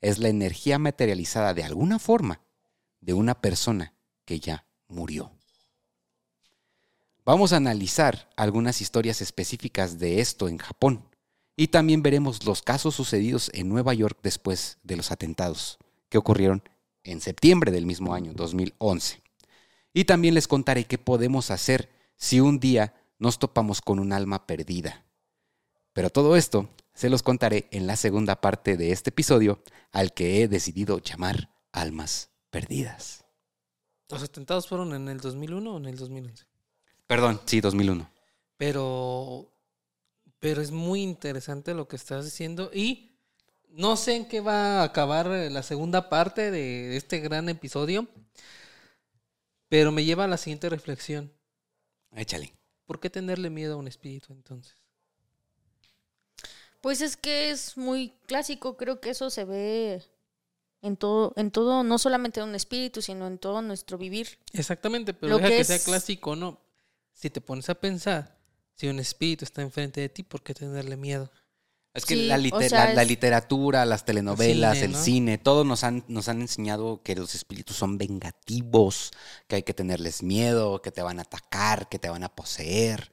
Es 0.00 0.18
la 0.18 0.28
energía 0.28 0.78
materializada 0.78 1.54
de 1.54 1.64
alguna 1.64 1.98
forma 1.98 2.40
de 3.00 3.14
una 3.14 3.40
persona 3.40 3.94
que 4.24 4.40
ya 4.40 4.66
murió. 4.88 5.35
Vamos 7.26 7.52
a 7.52 7.56
analizar 7.56 8.30
algunas 8.36 8.80
historias 8.80 9.20
específicas 9.20 9.98
de 9.98 10.20
esto 10.20 10.46
en 10.46 10.58
Japón 10.58 11.08
y 11.56 11.66
también 11.66 12.00
veremos 12.00 12.46
los 12.46 12.62
casos 12.62 12.94
sucedidos 12.94 13.50
en 13.52 13.68
Nueva 13.68 13.94
York 13.94 14.16
después 14.22 14.78
de 14.84 14.96
los 14.96 15.10
atentados 15.10 15.78
que 16.08 16.18
ocurrieron 16.18 16.62
en 17.02 17.20
septiembre 17.20 17.72
del 17.72 17.84
mismo 17.84 18.14
año, 18.14 18.32
2011. 18.32 19.24
Y 19.92 20.04
también 20.04 20.34
les 20.34 20.46
contaré 20.46 20.84
qué 20.84 20.98
podemos 20.98 21.50
hacer 21.50 21.90
si 22.14 22.38
un 22.38 22.60
día 22.60 22.94
nos 23.18 23.40
topamos 23.40 23.80
con 23.80 23.98
un 23.98 24.12
alma 24.12 24.46
perdida. 24.46 25.04
Pero 25.94 26.10
todo 26.10 26.36
esto 26.36 26.68
se 26.94 27.10
los 27.10 27.24
contaré 27.24 27.66
en 27.72 27.88
la 27.88 27.96
segunda 27.96 28.40
parte 28.40 28.76
de 28.76 28.92
este 28.92 29.10
episodio 29.10 29.64
al 29.90 30.14
que 30.14 30.44
he 30.44 30.48
decidido 30.48 31.00
llamar 31.00 31.50
Almas 31.72 32.30
Perdidas. 32.50 33.24
los 34.10 34.22
atentados 34.22 34.68
fueron 34.68 34.94
en 34.94 35.08
el 35.08 35.18
2001 35.18 35.74
o 35.74 35.78
en 35.78 35.86
el 35.86 35.96
2011. 35.96 36.46
Perdón, 37.06 37.40
sí, 37.46 37.60
2001. 37.60 38.10
Pero, 38.56 39.52
pero 40.40 40.60
es 40.62 40.70
muy 40.70 41.02
interesante 41.02 41.74
lo 41.74 41.88
que 41.88 41.96
estás 41.96 42.24
diciendo 42.24 42.70
y 42.72 43.12
no 43.68 43.96
sé 43.96 44.16
en 44.16 44.26
qué 44.28 44.40
va 44.40 44.80
a 44.80 44.84
acabar 44.84 45.26
la 45.26 45.62
segunda 45.62 46.08
parte 46.08 46.50
de 46.50 46.96
este 46.96 47.20
gran 47.20 47.48
episodio, 47.48 48.08
pero 49.68 49.92
me 49.92 50.04
lleva 50.04 50.24
a 50.24 50.28
la 50.28 50.36
siguiente 50.38 50.68
reflexión. 50.68 51.32
Échale. 52.12 52.54
¿Por 52.86 53.00
qué 53.00 53.10
tenerle 53.10 53.50
miedo 53.50 53.74
a 53.74 53.78
un 53.78 53.88
espíritu 53.88 54.32
entonces? 54.32 54.74
Pues 56.80 57.00
es 57.00 57.16
que 57.16 57.50
es 57.50 57.76
muy 57.76 58.10
clásico, 58.26 58.76
creo 58.76 59.00
que 59.00 59.10
eso 59.10 59.28
se 59.28 59.44
ve 59.44 60.02
en 60.82 60.96
todo, 60.96 61.32
en 61.36 61.50
todo, 61.50 61.82
no 61.82 61.98
solamente 61.98 62.40
en 62.40 62.48
un 62.48 62.54
espíritu, 62.54 63.02
sino 63.02 63.26
en 63.26 63.38
todo 63.38 63.60
nuestro 63.60 63.98
vivir. 63.98 64.38
Exactamente, 64.52 65.12
pero 65.14 65.30
Lo 65.30 65.36
deja 65.38 65.48
que 65.50 65.56
que, 65.58 65.64
sea 65.64 65.76
es- 65.76 65.84
clásico 65.84 66.30
o 66.32 66.36
no. 66.36 66.60
Si 67.16 67.30
te 67.30 67.40
pones 67.40 67.68
a 67.70 67.74
pensar, 67.74 68.36
si 68.74 68.88
un 68.88 68.98
espíritu 68.98 69.44
está 69.46 69.62
enfrente 69.62 70.02
de 70.02 70.10
ti, 70.10 70.22
¿por 70.22 70.42
qué 70.42 70.52
tenerle 70.52 70.96
miedo? 70.98 71.30
Es 71.94 72.04
que 72.04 72.14
Sí, 72.14 72.26
la, 72.28 72.36
o 72.36 72.38
liter- 72.38 72.70
sea, 72.70 72.88
la- 72.88 72.94
la 72.94 73.02
es- 73.02 73.08
literatura, 73.08 73.86
las 73.86 74.04
telenovelas, 74.04 74.74
cine, 74.74 74.84
el 74.86 74.92
¿no? 74.92 75.02
cine, 75.02 75.38
todos 75.38 75.64
nos 75.64 75.82
han, 75.82 76.04
nos 76.08 76.28
han 76.28 76.42
enseñado 76.42 77.02
que 77.02 77.14
los 77.16 77.34
espíritus 77.34 77.74
son 77.76 77.96
vengativos, 77.96 79.12
que 79.48 79.56
hay 79.56 79.62
que 79.62 79.72
tenerles 79.72 80.22
miedo, 80.22 80.82
que 80.82 80.90
te 80.92 81.00
van 81.00 81.18
a 81.18 81.22
atacar, 81.22 81.88
que 81.88 81.98
te 81.98 82.10
van 82.10 82.22
a 82.22 82.28
poseer. 82.34 83.12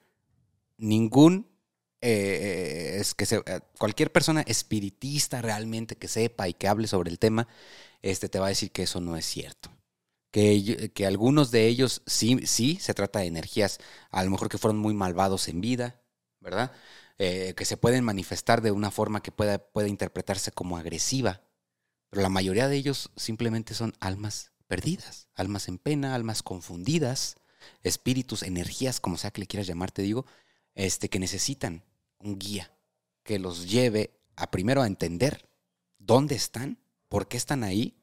Ningún, 0.78 1.48
eh, 2.02 2.98
es 3.00 3.13
que 3.16 3.26
se- 3.26 3.38
eh, 3.46 3.62
cualquier 3.80 4.12
persona 4.12 4.42
espiritista 4.42 5.42
realmente 5.42 5.96
que 5.96 6.10
sepa 6.10 6.50
y 6.50 6.54
que 6.54 6.68
hable 6.68 6.88
sobre 6.88 7.10
el 7.10 7.20
tema, 7.20 7.48
este, 8.02 8.28
te 8.28 8.39
va 8.39 8.48
a 8.48 8.50
decir 8.50 8.72
que 8.72 8.84
eso 8.84 9.00
no 9.00 9.16
es 9.16 9.26
cierto. 9.26 9.70
Que, 10.34 11.06
algunos 11.06 11.52
de 11.52 11.67
ellos 11.67 12.02
sí, 12.08 12.39
sí, 12.48 12.80
se 12.82 12.96
trata 12.96 13.19
de 13.19 13.28
energías, 13.28 13.80
a 14.10 14.24
lo 14.24 14.32
mejor 14.32 14.50
que 14.50 14.58
fueron 14.58 14.80
muy 14.80 14.96
malvados 14.96 15.48
en 15.48 15.62
vida, 15.62 16.02
¿verdad? 16.39 16.72
Eh, 17.19 17.54
que 17.56 17.65
se 17.65 17.78
pueden 17.78 18.04
manifestar 18.04 18.62
de 18.63 18.72
una 18.72 18.89
forma 18.89 19.22
que 19.22 19.32
pueda, 19.32 19.60
pueda 19.60 19.88
interpretarse 19.88 20.52
como 20.52 20.78
agresiva, 20.78 21.41
pero 22.10 22.24
la 22.24 22.30
mayoría 22.30 22.67
de 22.67 22.76
ellos 22.76 23.12
simplemente 23.15 23.76
son 23.76 23.93
almas 24.00 24.52
perdidas, 24.67 25.28
almas 25.36 25.67
en 25.67 25.78
pena, 25.78 26.15
almas 26.15 26.41
confundidas, 26.41 27.36
espíritus, 27.84 28.41
energías, 28.41 29.00
como 29.00 29.17
sea 29.17 29.30
que 29.30 29.41
le 29.41 29.48
quieras 29.48 29.67
llamar, 29.67 29.91
te 29.91 30.02
digo, 30.02 30.26
este, 30.74 31.10
que 31.10 31.19
necesitan 31.19 31.84
un 32.17 32.39
guía 32.39 32.72
que 33.24 33.38
los 33.38 33.69
lleve 33.69 34.19
a 34.36 34.50
primero 34.50 34.82
a 34.82 34.88
entender 34.88 35.48
dónde 36.00 36.34
están, 36.34 36.80
por 37.08 37.28
qué 37.28 37.38
están 37.38 37.63
ahí, 37.63 37.96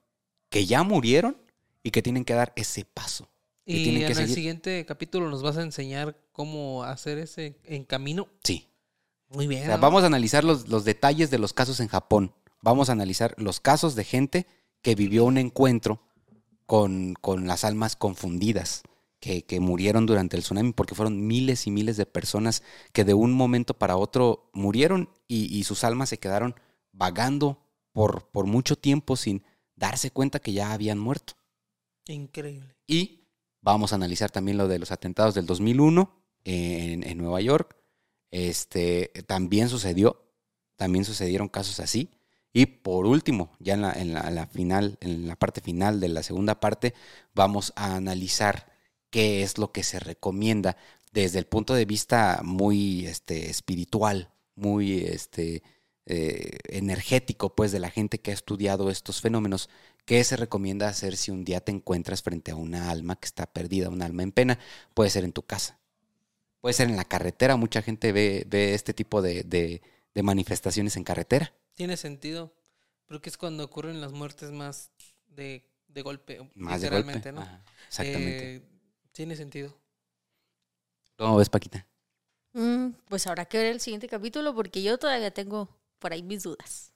que 0.48 0.66
ya 0.66 0.84
murieron 0.84 1.39
y 1.82 1.90
que 1.90 2.02
tienen 2.02 2.24
que 2.24 2.34
dar 2.34 2.52
ese 2.56 2.84
paso. 2.84 3.28
Y 3.66 3.82
tienen 3.84 4.02
en 4.02 4.06
que 4.06 4.12
el 4.12 4.18
seguir- 4.18 4.34
siguiente 4.34 4.84
capítulo 4.86 5.30
nos 5.30 5.42
vas 5.42 5.56
a 5.56 5.62
enseñar 5.62 6.16
cómo 6.32 6.82
hacer 6.84 7.18
ese 7.18 7.58
en 7.64 7.84
camino. 7.84 8.28
Sí, 8.42 8.66
Muy 9.28 9.46
bien. 9.46 9.62
O 9.62 9.66
sea, 9.66 9.76
¿no? 9.76 9.82
vamos 9.82 10.02
a 10.02 10.06
analizar 10.06 10.42
los, 10.44 10.68
los 10.68 10.84
detalles 10.84 11.30
de 11.30 11.38
los 11.38 11.52
casos 11.52 11.78
en 11.80 11.88
Japón. 11.88 12.34
Vamos 12.62 12.88
a 12.88 12.92
analizar 12.92 13.34
los 13.38 13.60
casos 13.60 13.94
de 13.94 14.04
gente 14.04 14.46
que 14.82 14.94
vivió 14.94 15.24
un 15.24 15.38
encuentro 15.38 16.02
con, 16.66 17.14
con 17.20 17.46
las 17.46 17.64
almas 17.64 17.96
confundidas, 17.96 18.82
que, 19.20 19.44
que 19.44 19.60
murieron 19.60 20.06
durante 20.06 20.36
el 20.36 20.42
tsunami, 20.42 20.72
porque 20.72 20.94
fueron 20.94 21.26
miles 21.26 21.66
y 21.66 21.70
miles 21.70 21.96
de 21.96 22.06
personas 22.06 22.62
que 22.92 23.04
de 23.04 23.14
un 23.14 23.32
momento 23.32 23.74
para 23.74 23.96
otro 23.96 24.50
murieron 24.52 25.10
y, 25.28 25.54
y 25.56 25.64
sus 25.64 25.84
almas 25.84 26.08
se 26.08 26.18
quedaron 26.18 26.54
vagando 26.92 27.62
por, 27.92 28.28
por 28.30 28.46
mucho 28.46 28.76
tiempo 28.76 29.16
sin 29.16 29.44
darse 29.76 30.10
cuenta 30.10 30.38
que 30.40 30.52
ya 30.52 30.72
habían 30.72 30.98
muerto. 30.98 31.34
Increíble. 32.06 32.74
Y 32.86 33.28
vamos 33.60 33.92
a 33.92 33.96
analizar 33.96 34.30
también 34.30 34.56
lo 34.58 34.68
de 34.68 34.78
los 34.78 34.90
atentados 34.90 35.34
del 35.34 35.46
2001 35.46 36.22
en, 36.44 37.02
en 37.04 37.18
Nueva 37.18 37.40
York. 37.40 37.76
Este, 38.30 39.12
también 39.26 39.68
sucedió, 39.68 40.24
también 40.76 41.04
sucedieron 41.04 41.48
casos 41.48 41.80
así. 41.80 42.10
Y 42.52 42.66
por 42.66 43.06
último, 43.06 43.52
ya 43.60 43.74
en 43.74 43.82
la, 43.82 43.92
en 43.92 44.12
la- 44.14 44.46
final, 44.46 44.98
en 45.00 45.28
la 45.28 45.36
parte 45.36 45.60
final 45.60 46.00
de 46.00 46.08
la 46.08 46.22
segunda 46.22 46.58
parte, 46.58 46.94
vamos 47.34 47.72
a 47.76 47.94
analizar 47.94 48.72
qué 49.10 49.42
es 49.42 49.58
lo 49.58 49.70
que 49.72 49.84
se 49.84 50.00
recomienda 50.00 50.76
desde 51.12 51.38
el 51.38 51.46
punto 51.46 51.74
de 51.74 51.84
vista 51.84 52.40
muy 52.44 53.06
este, 53.06 53.50
espiritual, 53.50 54.30
muy 54.56 54.98
este, 55.00 55.62
eh, 56.06 56.58
energético, 56.64 57.54
pues, 57.54 57.72
de 57.72 57.80
la 57.80 57.90
gente 57.90 58.20
que 58.20 58.30
ha 58.30 58.34
estudiado 58.34 58.90
estos 58.90 59.20
fenómenos. 59.20 59.68
¿Qué 60.06 60.22
se 60.24 60.36
recomienda 60.36 60.88
hacer 60.88 61.16
si 61.16 61.30
un 61.30 61.44
día 61.44 61.60
te 61.60 61.72
encuentras 61.72 62.22
frente 62.22 62.50
a 62.50 62.56
una 62.56 62.90
alma 62.90 63.16
que 63.16 63.26
está 63.26 63.46
perdida, 63.46 63.88
un 63.90 64.02
alma 64.02 64.22
en 64.22 64.32
pena? 64.32 64.58
Puede 64.94 65.10
ser 65.10 65.24
en 65.24 65.32
tu 65.32 65.42
casa, 65.44 65.78
puede 66.60 66.74
ser 66.74 66.88
en 66.90 66.96
la 66.96 67.04
carretera. 67.04 67.56
Mucha 67.56 67.82
gente 67.82 68.12
ve, 68.12 68.44
ve 68.48 68.74
este 68.74 68.94
tipo 68.94 69.22
de, 69.22 69.44
de- 69.44 69.82
de 70.14 70.22
manifestaciones 70.22 70.96
en 70.96 71.04
carretera. 71.04 71.52
Tiene 71.74 71.96
sentido. 71.96 72.52
Porque 73.06 73.28
es 73.28 73.36
cuando 73.38 73.64
ocurren 73.64 74.00
las 74.00 74.12
muertes 74.12 74.52
más 74.52 74.90
de, 75.28 75.64
de 75.88 76.02
golpe. 76.02 76.38
Más 76.54 76.80
de 76.80 76.88
golpe. 76.88 77.14
literalmente, 77.14 77.32
¿no? 77.32 77.40
Ajá, 77.40 77.64
exactamente. 77.88 78.56
Eh, 78.56 78.62
tiene 79.12 79.36
sentido. 79.36 79.74
¿Cómo 81.16 81.36
ves, 81.36 81.48
Paquita? 81.48 81.86
Mm, 82.52 82.90
pues 83.08 83.26
habrá 83.26 83.44
que 83.46 83.58
ver 83.58 83.66
el 83.66 83.80
siguiente 83.80 84.08
capítulo 84.08 84.54
porque 84.54 84.82
yo 84.82 84.98
todavía 84.98 85.30
tengo 85.32 85.68
por 86.00 86.12
ahí 86.12 86.22
mis 86.22 86.42
dudas. 86.42 86.92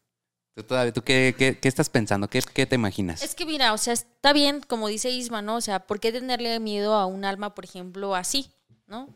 ¿Tú, 0.56 0.62
todavía, 0.62 0.92
tú 0.92 1.02
qué, 1.02 1.34
qué- 1.36 1.58
qué 1.58 1.68
estás 1.68 1.90
pensando? 1.90 2.28
¿Qué, 2.28 2.40
qué 2.40 2.66
te 2.66 2.76
imaginas? 2.76 3.22
Es 3.22 3.34
que 3.34 3.44
mira, 3.46 3.72
o 3.72 3.78
sea, 3.78 3.92
está 3.92 4.32
bien, 4.32 4.60
como 4.60 4.88
dice 4.88 5.10
Isma, 5.10 5.42
¿no? 5.42 5.56
O 5.56 5.60
sea, 5.60 5.86
¿por 5.86 5.98
qué 6.00 6.12
tenerle 6.12 6.58
miedo 6.60 6.94
a 6.94 7.06
un 7.06 7.24
alma, 7.24 7.54
por 7.54 7.64
ejemplo, 7.64 8.14
así, 8.14 8.50
¿no? 8.86 9.08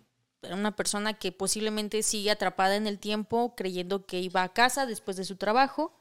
Una 0.42 0.74
persona 0.76 1.14
que 1.14 1.32
posiblemente 1.32 2.02
sigue 2.02 2.30
atrapada 2.30 2.76
en 2.76 2.86
el 2.86 2.98
tiempo 2.98 3.54
creyendo 3.56 4.06
que 4.06 4.20
iba 4.20 4.42
a 4.42 4.52
casa 4.52 4.86
después 4.86 5.16
de 5.16 5.24
su 5.24 5.36
trabajo 5.36 5.92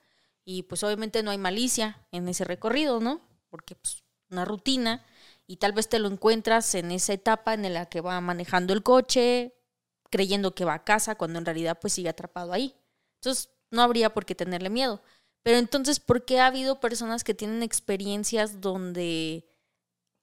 y 0.46 0.64
pues 0.64 0.84
obviamente 0.84 1.24
no 1.24 1.32
hay 1.32 1.38
malicia 1.40 2.06
en 2.12 2.28
ese 2.28 2.44
recorrido, 2.44 3.00
¿no? 3.00 3.22
Porque 3.50 3.76
pues 3.76 4.04
una 4.30 4.46
rutina 4.46 5.04
y 5.48 5.58
tal 5.58 5.72
vez 5.74 5.88
te 5.90 6.00
lo 6.00 6.08
encuentras 6.08 6.74
en 6.76 6.92
esa 6.92 7.14
etapa 7.14 7.54
en 7.56 7.74
la 7.74 7.88
que 7.88 8.02
va 8.02 8.20
manejando 8.22 8.74
el 8.74 8.84
coche, 8.84 9.54
creyendo 10.10 10.54
que 10.54 10.66
va 10.66 10.76
a 10.76 10.84
casa 10.84 11.16
cuando 11.16 11.40
en 11.40 11.46
realidad 11.46 11.78
pues 11.80 11.94
sigue 11.94 12.10
atrapado 12.10 12.54
ahí. 12.54 12.76
Entonces 13.16 13.50
no 13.72 13.82
habría 13.82 14.14
por 14.14 14.26
qué 14.26 14.36
tenerle 14.36 14.70
miedo. 14.70 15.02
Pero 15.44 15.58
entonces, 15.58 16.00
¿por 16.00 16.26
qué 16.26 16.40
ha 16.40 16.48
habido 16.48 16.80
personas 16.80 17.24
que 17.24 17.34
tienen 17.34 17.64
experiencias 17.64 18.60
donde 18.62 19.46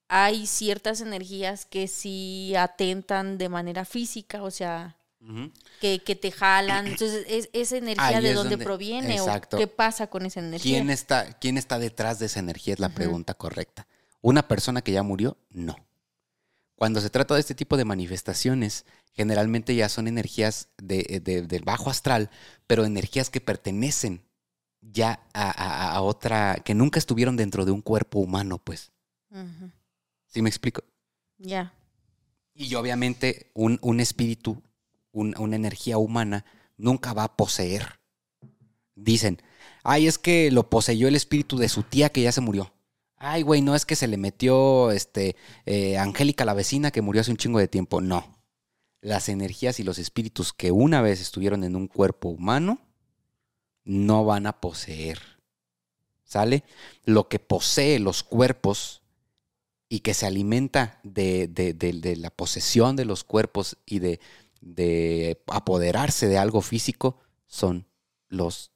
hay 0.07 0.45
ciertas 0.45 1.01
energías 1.01 1.65
que 1.65 1.87
sí 1.87 2.53
atentan 2.55 3.37
de 3.37 3.49
manera 3.49 3.85
física? 3.85 4.43
O 4.43 4.51
sea, 4.51 4.97
que, 5.81 5.99
que 6.03 6.15
te 6.15 6.31
jalan. 6.31 6.85
Entonces, 6.85 7.25
¿es, 7.27 7.49
¿esa 7.53 7.77
energía 7.77 8.05
Ahí 8.17 8.23
de 8.23 8.29
es 8.29 8.35
dónde 8.35 8.51
donde- 8.51 8.65
proviene? 8.65 9.15
exacto. 9.15 9.57
¿O 9.57 9.59
qué 9.59 9.67
pasa 9.67 10.07
con 10.07 10.25
esa 10.25 10.39
energía? 10.41 10.71
¿Quién 10.77 10.89
está, 10.91 11.33
¿Quién 11.39 11.57
está 11.57 11.79
detrás 11.79 12.19
de 12.19 12.27
esa 12.27 12.39
energía? 12.39 12.73
Es 12.75 12.79
la 12.79 12.89
pregunta 12.89 13.33
correcta. 13.33 13.87
¿Una 14.21 14.47
persona 14.47 14.81
que 14.83 14.91
ya 14.91 15.01
murió? 15.03 15.37
No. 15.49 15.75
Cuando 16.75 16.99
se 16.99 17.09
trata 17.09 17.33
de 17.35 17.39
este 17.39 17.55
tipo 17.55 17.77
de 17.77 17.85
manifestaciones, 17.85 18.85
generalmente 19.13 19.75
ya 19.75 19.87
son 19.89 20.07
energías 20.07 20.69
de, 20.77 21.21
de- 21.23 21.43
del 21.43 21.63
bajo 21.63 21.89
astral, 21.89 22.29
pero 22.67 22.83
energías 22.85 23.29
que 23.29 23.39
pertenecen 23.41 24.21
ya 24.81 25.25
a, 25.33 25.49
a- 25.51 25.91
a 25.93 26.01
otra, 26.01 26.57
que 26.65 26.75
nunca 26.75 26.99
estuvieron 26.99 27.37
dentro 27.37 27.65
de 27.65 27.71
un 27.71 27.81
cuerpo 27.81 28.19
humano, 28.19 28.57
pues. 28.59 28.91
Ujú. 29.31 29.71
¿Sí 30.27 30.41
me 30.41 30.49
explico? 30.49 30.83
Ya. 31.37 31.73
Y 32.53 32.75
obviamente 32.75 33.51
un, 33.53 33.79
un 33.81 33.99
espíritu, 33.99 34.61
un- 35.11 35.33
una 35.37 35.55
energía 35.55 35.97
humana, 35.97 36.45
nunca 36.77 37.13
va 37.13 37.23
a 37.23 37.35
poseer. 37.37 37.99
Dicen, 38.95 39.41
ay, 39.83 40.07
es 40.07 40.17
que 40.17 40.51
lo 40.51 40.69
poseyó 40.69 41.07
el 41.07 41.15
espíritu 41.15 41.57
de 41.57 41.69
su 41.69 41.83
tía 41.83 42.09
que 42.09 42.21
ya 42.21 42.31
se 42.31 42.41
murió. 42.41 42.73
Ay, 43.27 43.41
güey, 43.41 43.63
no 43.63 43.73
es 43.73 43.87
que 43.87 43.95
se 43.95 44.07
le 44.07 44.17
metió 44.17 44.91
este, 44.91 45.35
eh, 45.65 45.97
Angélica 45.97 46.45
la 46.45 46.53
vecina 46.53 46.91
que 46.91 47.01
murió 47.01 47.21
hace 47.21 47.31
un 47.31 47.37
chingo 47.37 47.57
de 47.57 47.67
tiempo. 47.67 47.99
No. 47.99 48.37
Las 49.01 49.29
energías 49.29 49.79
y 49.79 49.83
los 49.83 49.97
espíritus 49.97 50.53
que 50.53 50.71
una 50.71 51.01
vez 51.01 51.19
estuvieron 51.19 51.63
en 51.63 51.75
un 51.75 51.87
cuerpo 51.87 52.29
humano 52.29 52.79
no 53.83 54.25
van 54.25 54.45
a 54.45 54.61
poseer. 54.61 55.19
¿Sale? 56.23 56.63
Lo 57.03 57.27
que 57.27 57.39
posee 57.39 57.97
los 57.97 58.21
cuerpos 58.21 59.01
y 59.89 60.01
que 60.01 60.13
se 60.13 60.27
alimenta 60.27 60.99
de, 61.03 61.47
de- 61.47 62.15
la 62.17 62.29
posesión 62.29 62.95
de 62.95 63.05
los 63.05 63.23
cuerpos 63.23 63.77
y 63.87 63.99
de, 63.99 64.19
de 64.61 65.41
apoderarse 65.47 66.27
de 66.27 66.37
algo 66.37 66.61
físico 66.61 67.19
son 67.47 67.87
los 68.27 68.71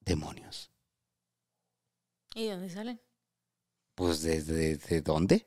demonios. 0.00 0.70
¿Y 2.34 2.44
de 2.46 2.50
dónde 2.52 2.70
salen? 2.70 3.00
Pues 3.94 4.22
¿desde 4.22 4.76
de 4.76 5.00
dónde? 5.02 5.46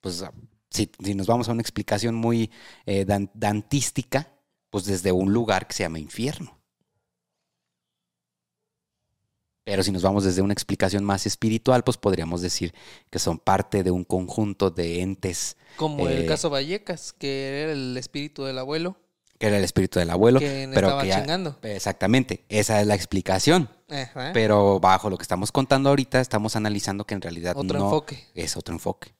Pues 0.00 0.22
ah, 0.22 0.32
si, 0.70 0.90
si 1.02 1.14
nos 1.14 1.26
vamos 1.26 1.48
a 1.48 1.52
una 1.52 1.62
explicación 1.62 2.14
muy 2.14 2.50
eh, 2.86 3.04
dan- 3.04 3.30
dantística, 3.34 4.32
pues 4.70 4.84
desde 4.84 5.12
un 5.12 5.32
lugar 5.32 5.66
que 5.66 5.74
se 5.74 5.82
llama 5.84 5.98
infierno. 5.98 6.58
Pero 9.64 9.82
si 9.84 9.92
nos 9.92 10.02
vamos 10.02 10.24
desde 10.24 10.42
una 10.42 10.52
explicación 10.52 11.04
más 11.04 11.24
espiritual, 11.24 11.84
pues 11.84 11.96
podríamos 11.96 12.42
decir 12.42 12.74
que 13.10 13.20
son 13.20 13.38
parte 13.38 13.84
de 13.84 13.92
un 13.92 14.04
conjunto 14.04 14.70
de 14.70 15.02
entes, 15.02 15.56
Como 15.76 16.08
Eh, 16.08 16.22
el 16.22 16.26
caso 16.26 16.50
Vallecas, 16.50 17.12
que 17.12 17.62
era 17.62 17.72
el 17.72 17.96
espíritu 17.96 18.44
del 18.44 18.58
abuelo 18.58 18.96
que 19.38 19.46
era 19.48 19.58
el 19.58 19.64
espíritu 19.64 19.98
del 19.98 20.10
abuelo, 20.10 20.38
que 20.38 20.68
pero 20.72 20.86
estaba 20.86 21.02
que 21.02 21.08
ya- 21.08 21.20
chingando. 21.20 21.58
Exactamente, 21.62 22.44
esa 22.48 22.80
es 22.80 22.86
la 22.86 22.94
explicación. 22.94 23.68
Ajá. 23.92 24.30
Pero 24.32 24.80
bajo 24.80 25.10
lo 25.10 25.18
que 25.18 25.22
estamos 25.22 25.52
contando 25.52 25.90
ahorita, 25.90 26.20
estamos 26.20 26.56
analizando 26.56 27.04
que 27.04 27.14
en 27.14 27.20
realidad 27.22 27.56
Otro 27.56 27.78
no 27.78 27.84
enfoque. 27.86 28.24
es 28.34 28.56
otro 28.56 28.74
enfoque. 28.74 29.14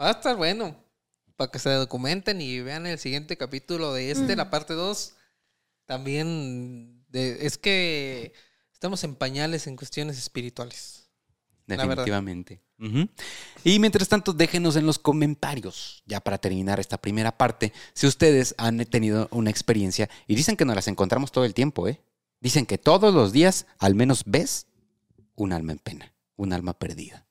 Va 0.00 0.08
a 0.08 0.10
estar 0.12 0.36
bueno. 0.36 0.76
Para 1.36 1.50
que 1.50 1.58
se 1.58 1.70
documenten 1.70 2.40
y 2.40 2.60
vean 2.60 2.86
el 2.86 2.98
siguiente 2.98 3.36
capítulo 3.36 3.92
de 3.92 4.10
este, 4.12 4.34
Mm. 4.34 4.38
la 4.38 4.50
parte 4.50 4.74
2. 4.74 5.14
También 5.86 7.04
de- 7.08 7.46
es 7.46 7.58
que 7.58 8.32
estamos 8.72 9.02
en 9.04 9.14
pañales 9.14 9.66
en 9.66 9.76
cuestiones 9.76 10.18
espirituales. 10.18 11.08
Definitivamente. 11.66 12.60
Y 13.64 13.78
mientras 13.78 14.08
tanto, 14.08 14.32
déjenos 14.34 14.76
en 14.76 14.84
los 14.84 14.98
comentarios, 14.98 16.02
ya 16.06 16.20
para 16.20 16.36
terminar 16.38 16.78
esta 16.80 16.98
primera 16.98 17.36
parte, 17.38 17.72
si 17.94 18.06
ustedes 18.06 18.54
han 18.58 18.84
tenido 18.86 19.28
una 19.30 19.48
experiencia 19.50 20.10
y 20.26 20.34
dicen 20.34 20.56
que 20.56 20.64
nos 20.66 20.76
las 20.76 20.88
encontramos 20.88 21.32
todo 21.32 21.44
el 21.46 21.54
tiempo, 21.54 21.88
¿eh? 21.88 22.00
Dicen 22.44 22.66
que 22.66 22.76
todos 22.76 23.14
los 23.14 23.32
días 23.32 23.66
al 23.78 23.94
menos 23.94 24.24
ves 24.26 24.66
un 25.34 25.54
alma 25.54 25.72
en 25.72 25.78
pena, 25.78 26.12
un 26.36 26.52
alma 26.52 26.78
perdida. 26.78 27.26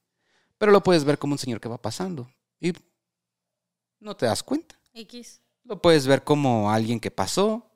Pero 0.57 0.71
lo 0.71 0.81
puedes 0.81 1.03
ver 1.03 1.19
como 1.19 1.35
un 1.35 1.37
señor 1.37 1.61
que 1.61 1.69
va 1.69 1.79
pasando 1.79 2.31
y 2.59 2.73
no 3.99 4.17
te 4.17 4.25
das 4.25 4.41
cuenta. 4.41 4.75
X. 4.91 5.39
Lo 5.65 5.83
puedes 5.83 6.07
ver 6.07 6.23
como 6.23 6.71
alguien 6.71 6.99
que 6.99 7.11
pasó 7.11 7.69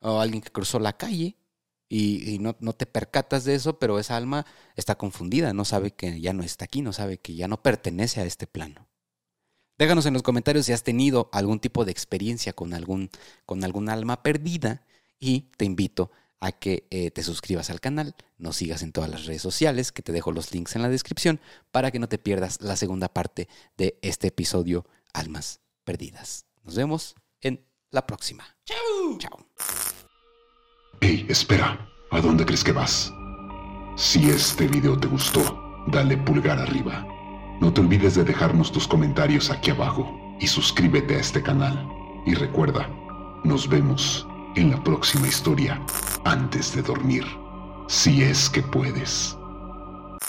o 0.00 0.20
alguien 0.20 0.40
que 0.40 0.50
cruzó 0.50 0.78
la 0.78 0.96
calle 0.96 1.36
y, 1.86 2.30
y 2.30 2.38
no, 2.38 2.56
no 2.60 2.72
te 2.72 2.86
percatas 2.86 3.44
de 3.44 3.56
eso, 3.56 3.78
pero 3.78 3.98
esa 3.98 4.16
alma 4.16 4.46
está 4.74 4.94
confundida, 4.96 5.52
no 5.52 5.66
sabe 5.66 5.90
que 5.90 6.18
ya 6.18 6.32
no 6.32 6.42
está 6.42 6.64
aquí, 6.64 6.80
no 6.80 6.94
sabe 6.94 7.18
que 7.18 7.34
ya 7.34 7.46
no 7.46 7.62
pertenece 7.62 8.22
a 8.22 8.24
este 8.24 8.46
plano. 8.46 8.88
Déjanos 9.76 10.06
en 10.06 10.14
los 10.14 10.22
comentarios 10.22 10.64
si 10.64 10.72
has 10.72 10.82
tenido 10.82 11.28
algún 11.30 11.60
tipo 11.60 11.84
de 11.84 11.92
experiencia 11.92 12.54
con 12.54 12.72
algún, 12.72 13.10
con 13.44 13.64
algún 13.64 13.90
alma 13.90 14.22
perdida 14.22 14.86
y 15.18 15.50
te 15.58 15.66
invito 15.66 16.10
a 16.40 16.52
que 16.52 16.86
eh, 16.90 17.10
te 17.10 17.22
suscribas 17.22 17.70
al 17.70 17.80
canal, 17.80 18.14
nos 18.38 18.56
sigas 18.56 18.82
en 18.82 18.92
todas 18.92 19.10
las 19.10 19.26
redes 19.26 19.42
sociales, 19.42 19.92
que 19.92 20.02
te 20.02 20.12
dejo 20.12 20.32
los 20.32 20.52
links 20.52 20.74
en 20.74 20.82
la 20.82 20.88
descripción 20.88 21.38
para 21.70 21.90
que 21.90 21.98
no 21.98 22.08
te 22.08 22.18
pierdas 22.18 22.60
la 22.62 22.76
segunda 22.76 23.08
parte 23.08 23.48
de 23.76 23.98
este 24.02 24.28
episodio 24.28 24.86
Almas 25.12 25.60
Perdidas. 25.84 26.46
Nos 26.64 26.74
vemos 26.74 27.14
en 27.42 27.64
la 27.90 28.06
próxima. 28.06 28.56
Chao. 28.64 29.18
Chao. 29.18 29.46
Hey, 31.02 31.26
espera, 31.28 31.88
¿a 32.10 32.20
dónde 32.20 32.44
crees 32.44 32.64
que 32.64 32.72
vas? 32.72 33.12
Si 33.96 34.30
este 34.30 34.66
video 34.66 34.98
te 34.98 35.08
gustó, 35.08 35.84
dale 35.88 36.16
pulgar 36.16 36.58
arriba. 36.58 37.06
No 37.60 37.72
te 37.72 37.82
olvides 37.82 38.14
de 38.14 38.24
dejarnos 38.24 38.72
tus 38.72 38.88
comentarios 38.88 39.50
aquí 39.50 39.70
abajo 39.70 40.18
y 40.40 40.46
suscríbete 40.46 41.16
a 41.16 41.20
este 41.20 41.42
canal. 41.42 41.86
Y 42.24 42.34
recuerda, 42.34 42.88
nos 43.44 43.68
vemos 43.68 44.26
en 44.56 44.70
la 44.70 44.82
próxima 44.82 45.28
historia 45.28 45.80
antes 46.24 46.74
de 46.74 46.82
dormir, 46.82 47.24
si 47.88 48.22
es 48.22 48.48
que 48.48 48.62
puedes. 48.62 49.39